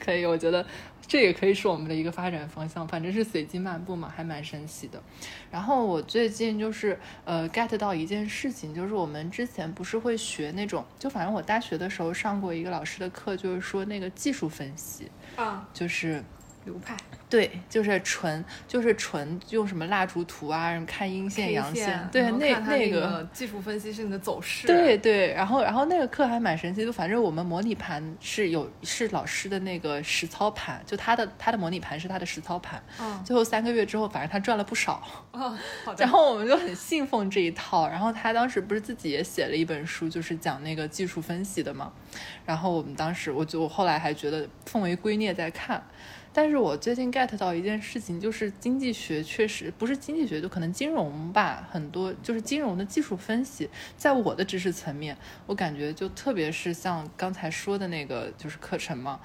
[0.00, 0.66] 可以，我觉得
[1.06, 2.86] 这也可以是我们的一个发展方向。
[2.88, 5.02] 反正是随机漫步嘛，还蛮神奇的。
[5.50, 16.24] 然后我最近就是呃 get 到一件事情，就是我们之前不是会学那种，就反正我大学的时候上过一个老师的课，就是说那个技术分析，啊，就是。
[16.64, 16.96] 流派
[17.28, 24.66] 对，就是纯就是纯用什么蜡烛图啊，什么看阴线、阳线，对，那那个技术分析是你的走势。
[24.66, 35.96] 对对，然后然后那个课还蛮神奇就，反正我们模拟盘是有是老师的那个实操盘，就他的他的模拟盘是他的实操盘，嗯，最后三个月之后，反正他赚了不少，哦，好的。
[36.04, 37.88] 然后我们就很信奉这一套。
[37.88, 41.92] 然后他当时不是自己也写了一本书，就是讲那个技术分析的嘛。
[42.46, 45.82] 然后我们当时，我就我后来还觉得奉为圭臬在看。
[46.34, 55.16] 但是我最近 get 到一件事情，就是经济学确实不是经济学，就可能金融吧，很多就是金融的技术分析，在我的知识层面，
[55.46, 59.20] 我感觉就特别是像刚才说的那个就是课程嘛，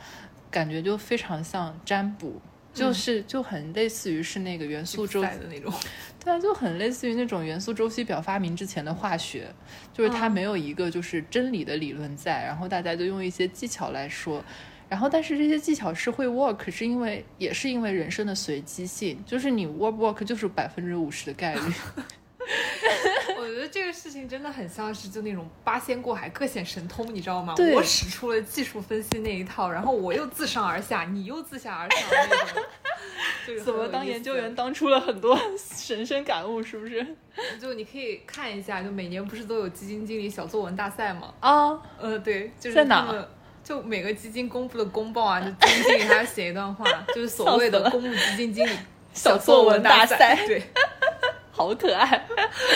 [0.51, 2.39] 感觉就非常像占卜。
[2.71, 5.73] 就是就很类似于是那个元素周期的那种。
[6.23, 9.47] 对啊，就很类似于那种元素周期表发明之前的化学，
[9.91, 14.45] 就是它嗯没有一个就是真理的理论在，然后大家就用一些技巧来说，
[14.89, 21.61] 然后但是这些技巧是会 work，是因为也是因为人生的随机性，就是你 work work 就是百分之五十的概率。
[23.37, 27.53] 我觉得这个事情真的很像是就那种八仙过海各显神通，你知道吗？
[27.73, 32.09] 我使出了技术分析那一套，然后我又自上而下，你又自下而上
[33.63, 37.05] 怎么当研究员当出了很多 神圣感悟，是不是？
[37.61, 41.33] 就你可以看一下，就每年不是都有基金经理小作文大赛吗？
[41.39, 43.05] 啊，呃，对，就是在哪
[43.69, 48.71] 就每个基金公布的公报啊，就基金经理他要写一段话，就是所谓的公募基金经理
[49.13, 50.63] 小作作文大大赛对，
[51.51, 52.25] 好可爱。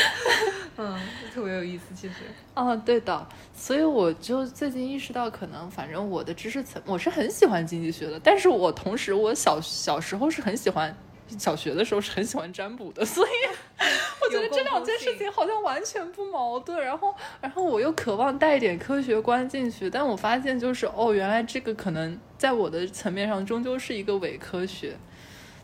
[0.78, 0.96] 嗯，
[1.34, 2.14] 特别有意思，其实。
[2.54, 10.96] 哦，对的，所以我就最近意识到，可能反正我的知识层，我是很喜欢经济学的，但是我同时我小小时候是很喜欢，
[11.38, 13.30] 小学的时候是很喜欢占卜的，所以
[14.24, 16.80] 我觉得这两件事情好像完全不矛盾。
[16.80, 24.98] 然后，然后我又渴望带一点科学观进去，但我发现就是哦，原来这个可能在我的层面上终究是一个伪科学，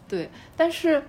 [0.07, 1.03] 对，但是。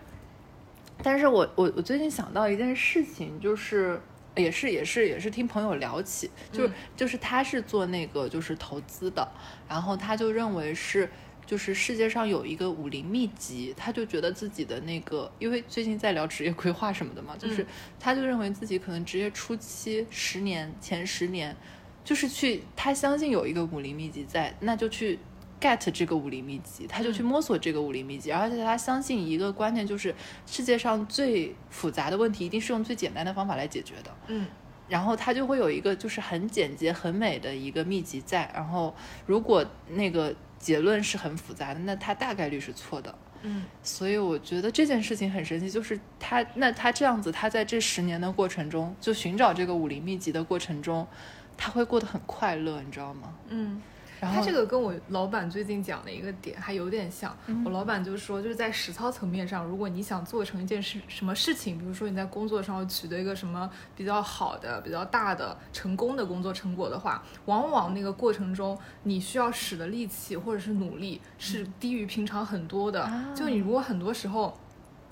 [1.03, 3.99] 但是我我我最近想到一件事情，就是
[4.37, 9.27] 也是也是也是听朋友聊起，就是、嗯就是他是做那个就是投资的，
[9.67, 11.11] 然后他就认为是
[11.51, 17.67] 就是世界上有一个武林秘籍，他就觉得自己的那个，因为最近在聊职业规划什么的嘛，就是嗯
[17.99, 21.57] 他就认为自己可能职业初期十年前十年，
[22.05, 25.19] 就是去他相信有一个武林秘籍在，那就去
[25.61, 30.15] get 这个武林秘籍，他就去摸索这个武林秘籍，而且他相信一个观念，就是
[30.47, 34.17] 世界上最复杂的问题一定是用最简单的方法来解决的。
[34.29, 34.47] 嗯
[34.89, 38.49] 然后他就会有一个就是很简洁、很美的一个秘籍在。
[38.53, 38.95] 然后
[39.25, 43.13] 如果那个结论是很复杂的，那他大概率是错的。
[43.43, 51.05] 嗯所以我觉得这件事情很神奇，就是他那他这样子，他在这十年的过程中，就寻找这个武林秘籍的过程中，
[51.57, 53.35] 他会过得很快乐，你知道吗？
[53.49, 53.83] 嗯。
[54.21, 57.37] 然后他这个跟我老板最近讲的一个点还有点像。
[57.47, 73.03] 嗯我老板就说，就是在实操层面上，如果你想做成一件事什么事情，比如说你在工作上取得一个什么比较好的、比较大的、成功的工作成果的话，往往那个过程中你需要使的力气或者是努力是低于平常很多的。
[73.03, 74.57] 啊就你如果很多时候。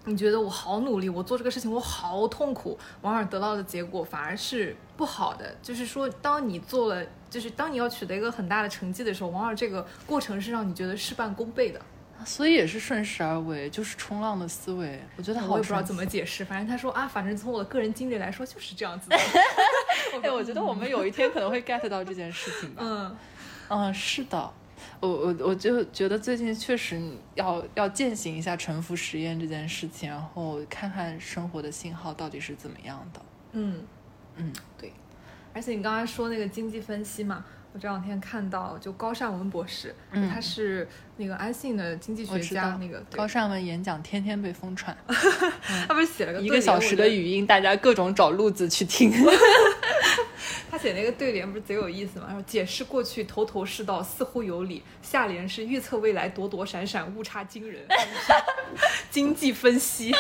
[0.05, 5.55] 你觉得我好努力，我做这个事情我好痛苦，往往得到的结果反而是不好的。
[5.61, 11.81] 就是说，当你做了，就是当你要取得一个很大的成绩的时候，往往这个过程是让你觉得事半功倍的。
[12.25, 19.17] 所以也是顺势而为，就是冲浪的思维，我觉得好我也不知道怎么解释，反正他说啊，反正从我的个人经历来说就是这样子的。
[20.21, 22.83] 哎，我觉得我们有一天可能会 get 到这件事情吧。
[22.85, 23.17] 嗯，
[23.69, 24.53] 嗯，是的，
[24.99, 27.01] 我我我就觉得最近确实
[27.37, 33.21] 要要践行一下沉浮实验这件事情，然后看看生活的信号到底是怎么样的。
[33.53, 33.85] 嗯
[34.35, 34.93] 嗯，对。
[35.53, 40.29] 而且你刚才说那个经济分析嘛，我这两天看到就高善文博士，嗯。
[40.31, 40.87] 他是
[41.17, 43.17] 那个安信的经济学家，那个对。
[43.17, 44.97] 高善文演讲天天被疯传，
[45.87, 49.13] 他不是写了个一个小时的，语音，大家各种找路子去听。
[50.71, 52.27] 他写那个对联不是贼有意思吗？
[52.29, 57.83] 然后解释过去头头是道，似乎有理；下联是预测未来躲躲闪闪，误差惊人。
[59.11, 60.13] 经济分析，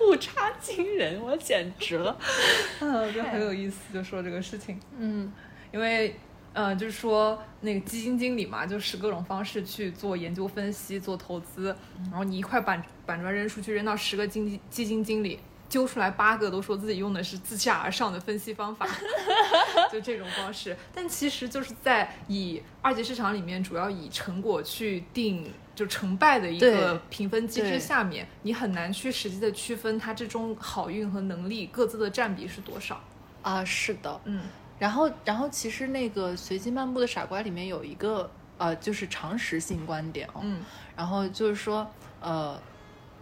[0.00, 2.16] 误差惊人，我简直了。
[2.80, 5.32] 嗯，我觉得很有意思，就说这个事情，嗯
[5.72, 6.14] 因为。
[6.52, 11.66] 呃，就是说那个基金经理嘛，就是各种方式去做研究分析、做投资，
[12.10, 15.38] 然后你一块板板砖扔出去，扔到十个经济基金经理，
[15.68, 18.84] 揪出来八个都说自己用的是自下而上的分析方法，
[19.92, 20.76] 就这种方式。
[20.92, 25.48] 但其实就是在以二级市场里面主要以成果去定
[25.80, 33.02] 就成败的一个评分机制下面，你很难去实际的区分它这种好运和能力各自的占比是多少。
[33.40, 34.20] 啊，是的。
[34.26, 34.42] 嗯
[34.78, 40.40] 然后，然后其实那个《随机漫步的傻瓜》里面有一个呃，就是常识性观点哦。
[40.42, 40.60] 嗯
[40.94, 42.60] 然后就是说，呃，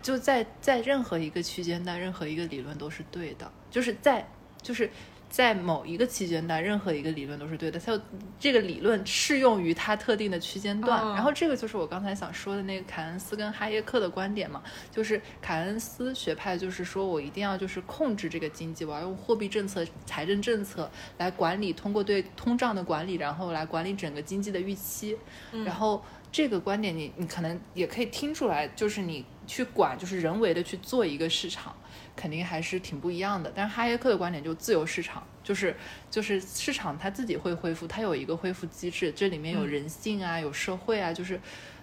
[0.03, 4.29] 就在在任何一个区间内，任何一个理论都是对的，就是在
[4.61, 4.91] 就是
[5.29, 7.79] 在某一个期间段，任何一个理论都是对的。
[7.79, 8.01] 它有
[8.41, 11.05] 这个理论适用于它特定的区间段。
[11.05, 25.16] 嗯然后这个就是我刚才想说的那个凯恩斯跟哈耶克的观点嘛，就是凯恩斯学派就是说我一定要就是控制这个经济，我要用货币政策、财政政策来管理，通过对通胀的管理，然后来管理整个经济的预期。
[25.53, 31.74] 嗯然后这个观点你你可能也可以听出来，就是你去管，就是人为的去做一个市场，
[32.14, 33.51] 肯定还是挺不一样的。
[33.55, 35.74] 但是哈耶克的观点就自由市场，就是
[36.11, 41.41] 就是市场它自己会恢复，它有一个恢复机制，这里面有嗯人性啊，有社会啊，就是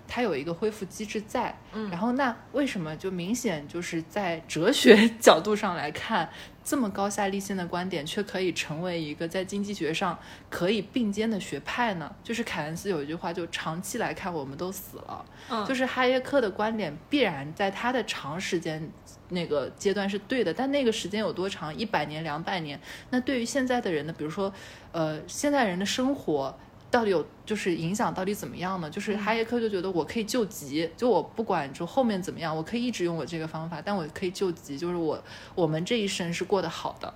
[0.08, 1.58] 它有一个恢复机制在。
[1.74, 6.30] 嗯然后那为什么就明显就是在哲学 角度上来看，
[6.66, 10.18] 这么高下立现的观点却可以成为一个在经济学上
[10.50, 12.14] 可以并肩的学派呢？
[12.24, 15.24] 就是凯恩斯有一句话，就长期来看我们都死了。
[15.50, 18.92] 嗯，就是哈耶克的观点必然在他的长时间
[19.30, 21.74] 那个阶段是对的，但那个时间有多长？
[21.78, 22.80] 一百年、两百年？
[23.12, 24.16] 那对于现在的人呢？
[24.18, 24.52] 比如说，
[24.92, 26.58] 呃，现在人的生活
[26.96, 28.90] 到底有就是影响到底怎么样呢？
[28.90, 35.22] 就是哈耶克就觉得我可以救急，就我不管就后面怎么样，我可以一直用我这个方法，但我可以救急，就是我
[35.56, 37.14] 我们这一生是过得好的，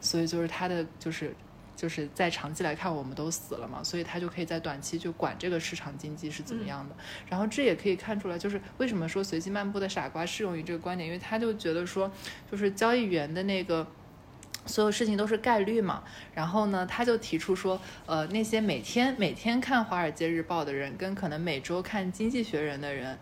[0.00, 1.34] 所以就是他的就是。
[1.76, 6.96] 就是在长期来看，我们都死了嘛，所以他就可以在短期就管这个市场经济是怎么样的。
[7.28, 12.10] 然后这也可以看出来，就是为什么说随机漫步的傻瓜适用于这个观点，因为他就觉得说，
[12.50, 13.86] 就是交易员的那个。
[14.66, 16.02] 所有事情都是概率嘛，
[16.34, 23.18] 然后呢，他就提出说，呃，那些每天每天看《华尔街日报》的人，跟可能每周看《经济学人》的人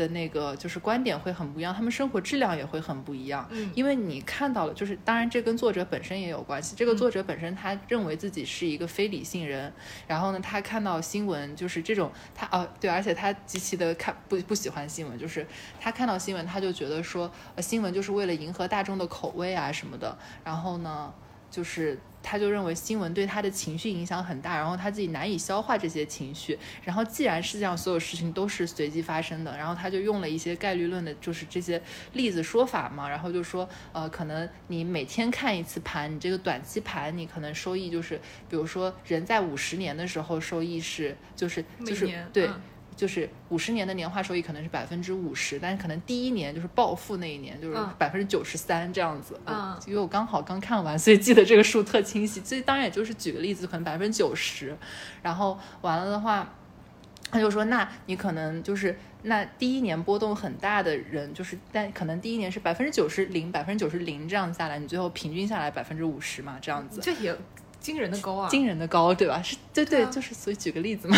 [0.00, 3.46] 的那个就是观点会很不一样，他们生活质量也会很不一样。
[3.50, 6.74] 嗯因为你看到了，就是当然这跟作者本身也有关系。
[6.74, 9.70] 这个嗯作者本身他认为自己是一个非理性人，
[10.06, 15.46] 然后呢，他看到新闻就是这种，他啊对，而且他极其的看不不喜欢新闻，就是
[15.78, 21.12] 他看到新闻他就觉得说，呃，新闻就是为了迎合大众的口味啊什么的，然后呢，
[21.50, 26.58] 就是他就认为新闻对他的情绪影响很大，然后他自己难以消化这些情绪。
[26.84, 31.82] 然后既然世界上所有事情都是随机发生的，然后他就用了一些概率论的，就是这些
[32.12, 42.46] 例子说法嘛，然后就说，呃，可能你每天看一次盘，你这个短期盘你可能收益就是，比如说人在五十年的时候收益是就是就是对。
[42.46, 42.60] 嗯
[43.00, 49.40] 就是五十年的年化收益可能是百分之五十，但是可能第一年就是暴富那一年就是嗯百分之九十三这样子。
[49.46, 52.42] 我嗯因为我刚好刚看完，所以记得这个数特清晰。
[52.44, 54.76] 所以当然也就是举个例子，可能百分之九十，
[55.22, 56.52] 然后完了的话，
[57.30, 67.00] 他就说，那你可能就是那第一年波动很大的人，就是但可能第一年是百分之九十零、百分之九十零这样下来，你最后平均下来百分之五十嘛，这样子。
[67.02, 67.34] 这也
[67.80, 68.48] 惊人的高啊！
[68.48, 69.40] 惊人的高，对吧？
[69.42, 71.16] 是对对，对啊就是所以举个例子嘛，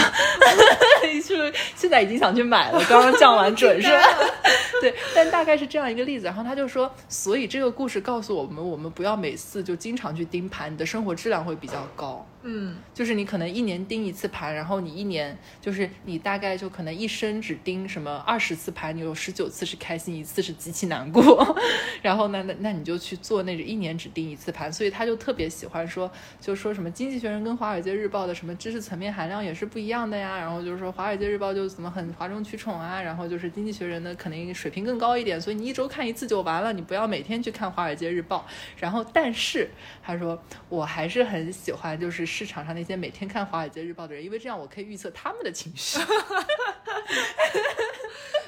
[1.23, 2.83] 是不是现在已经想去买了？
[2.89, 4.03] 刚刚降完准是吧？
[4.81, 6.27] 对，但大概是这样一个例子。
[6.27, 12.25] 然后他就说，所以这个故事告诉我们，我们不要每次就经常去盯盘，你的生活质量会比较高。
[12.43, 21.57] 嗯就是你可能一年盯一次盘，然后你一年就是你大概就可能一生只盯什么二十次盘，你有十九次是开心，一次是极其难过。
[22.03, 30.36] 然后呢，那那你就去做那个一年只盯一次盘，所以他就特别喜欢说，就说什么《经济学人》跟《华尔街日报》的什么知识层面含量也是不一样的呀。
[30.36, 38.45] 然后就是说《华尔街日报》就怎么很哗众取宠啊，然后就是《经济学人》呢可能水平更高一点，所以你一周看一次就完了，你不要每天去看《华尔街日报》。
[38.76, 39.70] 然后但是
[40.03, 46.01] 他说我还是很喜欢就是市场上那些每天看《华尔街日报》的人，因为这样我可以预测他们的情绪。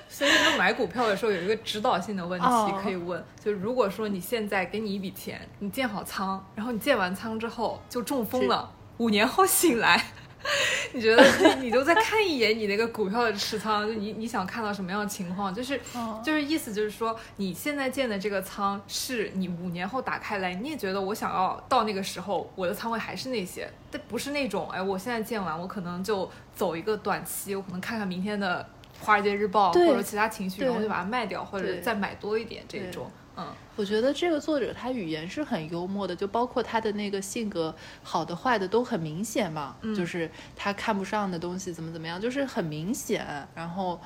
[0.09, 10.13] 所以说买股票的时候有一个指导性的问题哦可以问，就如果说你现在给你一笔钱，你建好仓，然后你建完仓之后就中风了，五年后醒来，
[10.93, 15.55] 你觉得你就再看一眼你那个股票的持仓，就你你想看到什么样的情况？
[15.55, 28.69] 就是哦就是意思就是说，你现在建的这个仓是你五年后打开来，你也觉得我想要到那个时候我的仓位还是那些，但不是那种哎，我现在建完我可能就走一个短期，我可能看看明天的。
[29.01, 33.11] 华尔街日报或者其他情绪，对然后就把它卖掉，或者再买多一点这种。
[33.37, 43.27] 嗯我觉得这个作者他语言是很幽默的，就包括他的那个性格好的坏的都很明显嘛，嗯就是他看不上的东西怎么怎么样，就是很明显。
[43.55, 44.01] 然后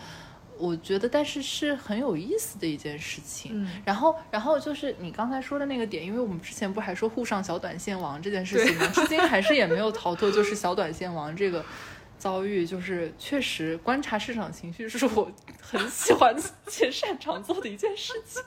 [0.57, 3.51] 我觉得，但是是很有意思的一件事情。
[3.63, 8.87] 嗯然后，然后就是你刚才说的那个点，因为我们之前不还说沪上小短线王这件事情吗？
[8.95, 11.65] 至今还是也没有逃脱，就是小短线王这个。
[12.19, 15.31] 遭遇就是确实观察市场情绪是我
[15.63, 16.35] 很喜欢
[16.67, 18.43] 且擅长做的一件事情。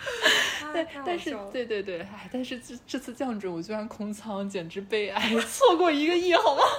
[0.74, 6.62] 但但是对对对，哎，但是这这次降准我居然空仓，简直悲哀， 错过一个亿好吗？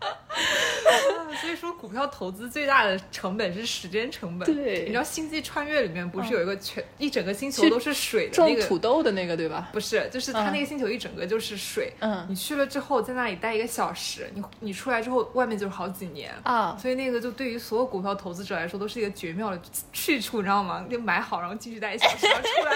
[0.00, 4.52] 啊所以说股票投资最大的成本是时间成本。
[4.54, 8.66] 对你知道《星际穿越》里面不是嗯有一个全、一整个星球都是水的种那个？
[8.66, 9.68] 土豆的那个对吧？
[9.72, 11.92] 不是，就是它嗯那个星球一整个就是水。
[12.00, 16.32] 嗯你去了之后，在那里待一个小时，你你出来之后，外面就是好几年。
[16.42, 19.60] 啊，所以那个就对于所有股票投资者来说都是一个绝妙的
[19.92, 20.84] 去处，你知道吗？
[20.90, 22.72] 就买好，然后继续待一小时，然后出来。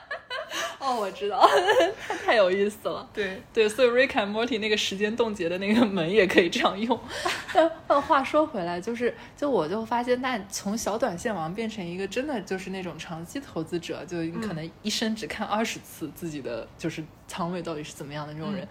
[0.80, 1.46] 哦，我知道，
[2.08, 3.06] 太太有意思了。
[3.12, 6.98] 对，对，所以 Rick and Morty 那个时间冻结的那个门也可以这样用。
[7.52, 18.66] 但但话说回来，就是就我就发现，那从小短线王变成一个真的就是那种长期投资者，就你可能一生只看二十次自己的就是仓位到底是怎么样的那种人，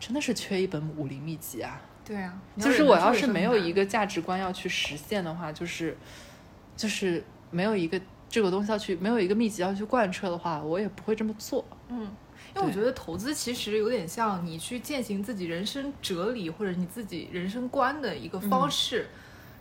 [0.00, 1.80] 真的是缺一本武林秘籍啊。
[2.04, 5.96] 对啊，就是我要是没有一个价值观要去实现的话，就是
[6.76, 7.22] 就是
[7.52, 7.98] 没有一个
[8.34, 11.64] 这个东西要去没有一个秘籍要去贯彻的话，我也不会这么做。
[11.86, 12.00] 嗯，
[12.56, 19.08] 因为我觉得投资其实有点像你去践行自己人生哲理或者你自己人生观的一个方式，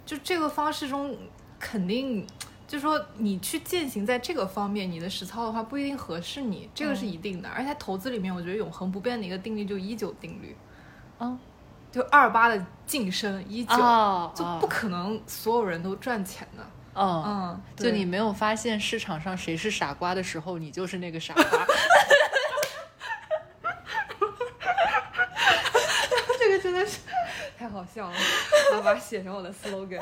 [0.08, 1.16] 就这个方式中
[1.60, 2.26] 肯定。
[2.66, 7.48] 就说你去践行在这个方面，你的实操的话不一定合适你，这个是一定的。
[7.50, 10.58] 而且投资里面，我觉得永恒不变的一个定律就一九定律，
[11.20, 11.38] 嗯，
[11.92, 13.76] 就二八的晋升一九，
[14.34, 16.66] 就不可能所有人都赚钱的。
[16.96, 21.44] 嗯嗯，就你没有发现市场上谁是傻瓜的时候，你就是那个傻瓜。
[26.40, 27.00] 这个真的是
[27.58, 28.16] 太好笑了，
[28.72, 30.02] 我要把它写成我的 slogan。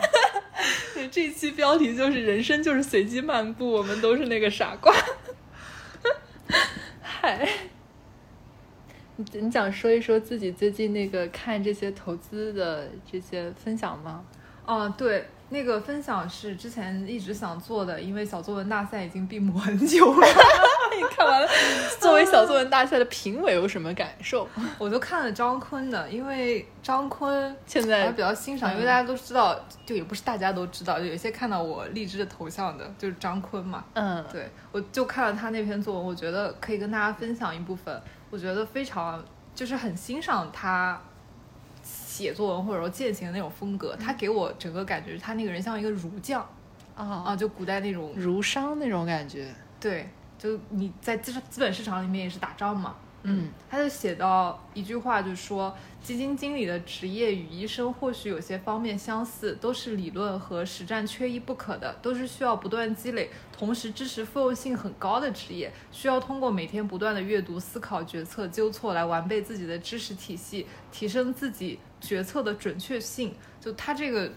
[1.12, 4.94] 这期标题就是“人生就是随机漫步，我们都是那个傻瓜
[7.02, 7.48] ”。嗨，
[9.16, 14.26] 你你想说一说自己最近那个看这些投资的这些分享吗？
[14.66, 15.28] 哦，对。
[15.52, 20.28] 那个分享是之前一直想做的，因为小作文大赛已经闭幕很久了。
[20.96, 21.48] 你看完了，
[22.00, 24.48] 作为小作文大赛的评委有什么感受？
[24.78, 33.84] 我就看了张坤的，因为张坤现在比较欣赏，因为大家都知道，就也不是大家都知道，就有些看到我荔枝的头像的，就是张坤嘛。
[33.94, 39.22] 嗯，对，我就看了他那篇作文，我觉得可以跟大家分享一部分，我觉得非常
[39.54, 41.02] 就是很欣赏他。
[42.12, 46.42] 写作文或者说践行的那种风格，他给我整个感觉，他那个人像一个儒将，
[46.94, 49.48] 啊啊，就古代那种儒商那种感觉。
[49.80, 52.98] 对，就你在资资本市场里面也是打仗嘛。
[53.24, 73.34] 嗯，他就写到一句话，就是说基金经理的职业与医生或许有些方面相似，都是理论和实战缺一不可的，都是需要不断积累，同时知识复用性很高的职业，需要通过每天不断的阅读、思考、决策、纠错来完备自己的知识体系，提升自己决策的准确性。
[73.62, 74.30] 就他这个，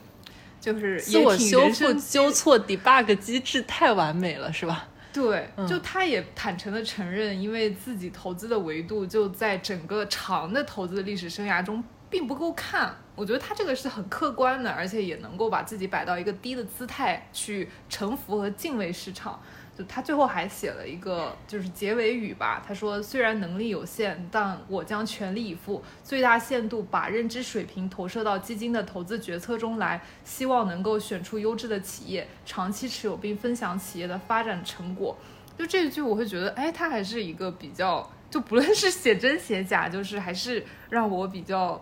[0.61, 4.87] 就是自我修复、纠错、debug 机制太完美了，是吧？
[5.13, 12.95] 对，就他也坦诚的承认，因为自己投资的维度就在整个长的投资的历史生涯中并不够看。
[13.15, 19.41] 我觉得他这个是很客观的，而且也能够把自己摆到一个低的姿态去臣服和敬畏市场。
[19.77, 35.17] 就他最后还写了一个就是结尾语吧，他说：“虽然能力有限，但我将全力以赴，最大限度把认知水平投射到基金的投资决策中来，希望能够选出优质的企业，长期持有并分享企业的发展成果。”
[35.59, 41.81] 就这一句，我会觉得，哎，他还是一个比较，就不论是写真写假，就是还是让我比较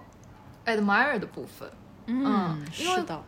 [0.66, 1.70] admire 的部分。
[2.07, 3.22] 嗯，是的。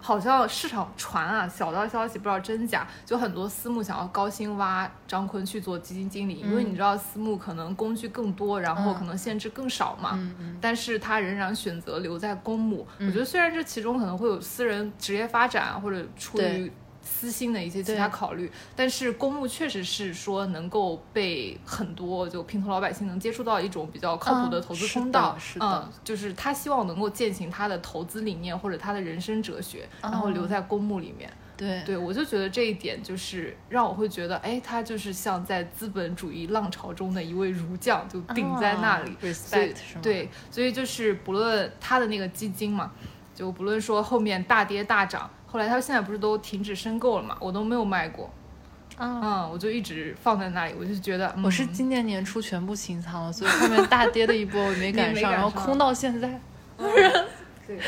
[0.00, 10.12] 好像市场传啊，小道消息不知道真假，就很多私募想要高薪挖张坤去做基金经理，因为你知道私募可能工具更多，然后可能限制更少嘛。
[10.14, 10.58] 嗯嗯。
[10.60, 12.86] 但是他仍然选择留在公募。
[12.98, 16.72] 我觉得虽然这其中可能会有私人职业发展或者出于。
[17.10, 31.30] 私心的一些其他考虑，但是公募确实是说能够被很多就平头老百姓能接触到一种比较靠谱的投资通道，是的，就是他希望能够践行他的投资理念或者他的人生哲学，然后留在公募里面。
[31.56, 39.14] 对，对我就觉得这一点就是让我会觉得，哎，他就是像在资本主义浪潮中的一位儒将，就顶在那里。
[40.00, 42.92] 对，所以就是不论他的那个基金嘛，
[43.34, 45.28] 就不论说后面大跌大涨。
[45.50, 47.36] 后来他现在不是都停止申购了嘛？
[47.40, 48.30] 我都没有卖过，
[48.98, 50.74] 嗯，我就一直放在那里。
[50.78, 56.40] 我就觉得我是今年年初全部清仓了，所以后面大跌的一波我没赶 上，然后空到现在。
[57.66, 57.78] 对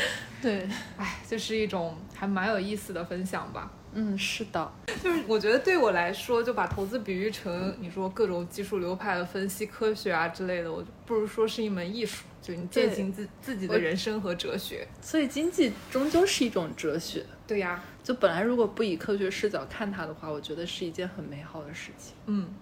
[0.41, 3.71] 对， 哎，就是一种还蛮有意思的分享吧。
[3.93, 4.71] 嗯，是的，
[5.03, 12.23] 就是我觉得对我来说，就把投资比喻成你说各种技术流派的分析、科学啊之类的，我不如说是一门艺术。
[12.41, 17.25] 就你践行自自己的人生和哲学，所以经济终究是一种哲学。
[17.47, 22.13] 对呀，就本来如果不以科学视角看它的话，我觉得是一件很美好的事情。
[22.25, 22.53] 嗯，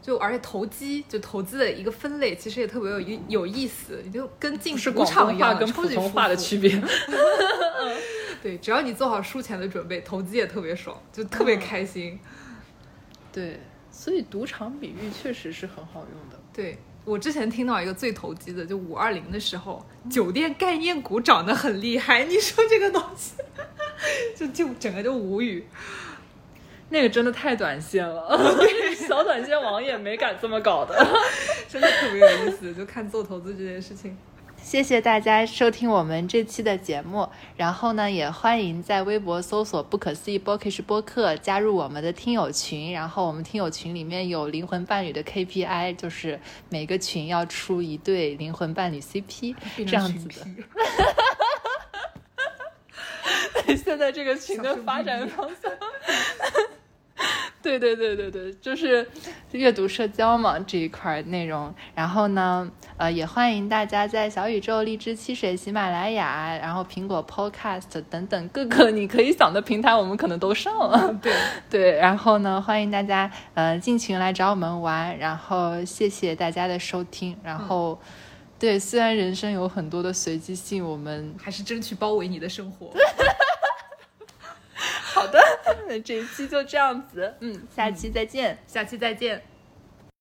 [0.00, 6.70] 就而且投机就投资的一个分类，其实也特别有意有意思，你就跟进赌场一样，跟普通话的区别。
[8.42, 12.18] 对，只要你做好输钱的准备，投资也特别爽，就特别开心。
[13.32, 13.60] 对，
[13.90, 16.38] 所以赌场比喻确实是很好用的。
[16.52, 16.78] 对。
[17.02, 22.24] 我之前听到一个最投机的，就五二零的时候，酒店概念股涨得很厉害。
[22.24, 23.36] 你说这个东西，
[24.36, 25.66] 就就整个就无语。
[26.90, 28.38] 那个真的太短线了
[29.08, 30.94] 小短线王也没敢这么搞的，
[31.66, 32.74] 真的特别有意思。
[32.74, 34.14] 就看做投资这件事情，
[34.62, 42.92] 谢谢大家收听我们这期的节目，然后呢，也欢迎在微博搜索“不可思议 Bookish 播客”，加入我们的听友群。
[42.92, 46.38] 然后我们听友群里面有灵魂伴侣的 KPI，就是
[46.68, 50.46] 每个群要出一对灵魂伴侣 CP，这样子的。
[53.76, 55.72] 现在这个群的发展方向。
[57.62, 59.06] 对对对对对，就是
[59.52, 61.72] 阅读社交嘛这一块内容。
[61.94, 71.14] 然后呢，呃，也欢迎大家在小宇宙、荔枝、汽水、喜马拉雅，然后苹果 Podcast 等等各个你可以想的平台，我们可能都上了。
[71.20, 71.32] 对
[71.68, 75.18] 对，然后呢，欢迎大家呃进群来找我们玩。
[75.18, 77.36] 然后谢谢大家的收听。
[77.44, 78.00] 然后，
[78.58, 82.90] 对，虽然人生有很多的随机性，我们还是争取包围你的生活。
[85.20, 85.38] 好的，
[85.86, 89.42] 那 这一期就这样子，嗯，下期再见，下期再见。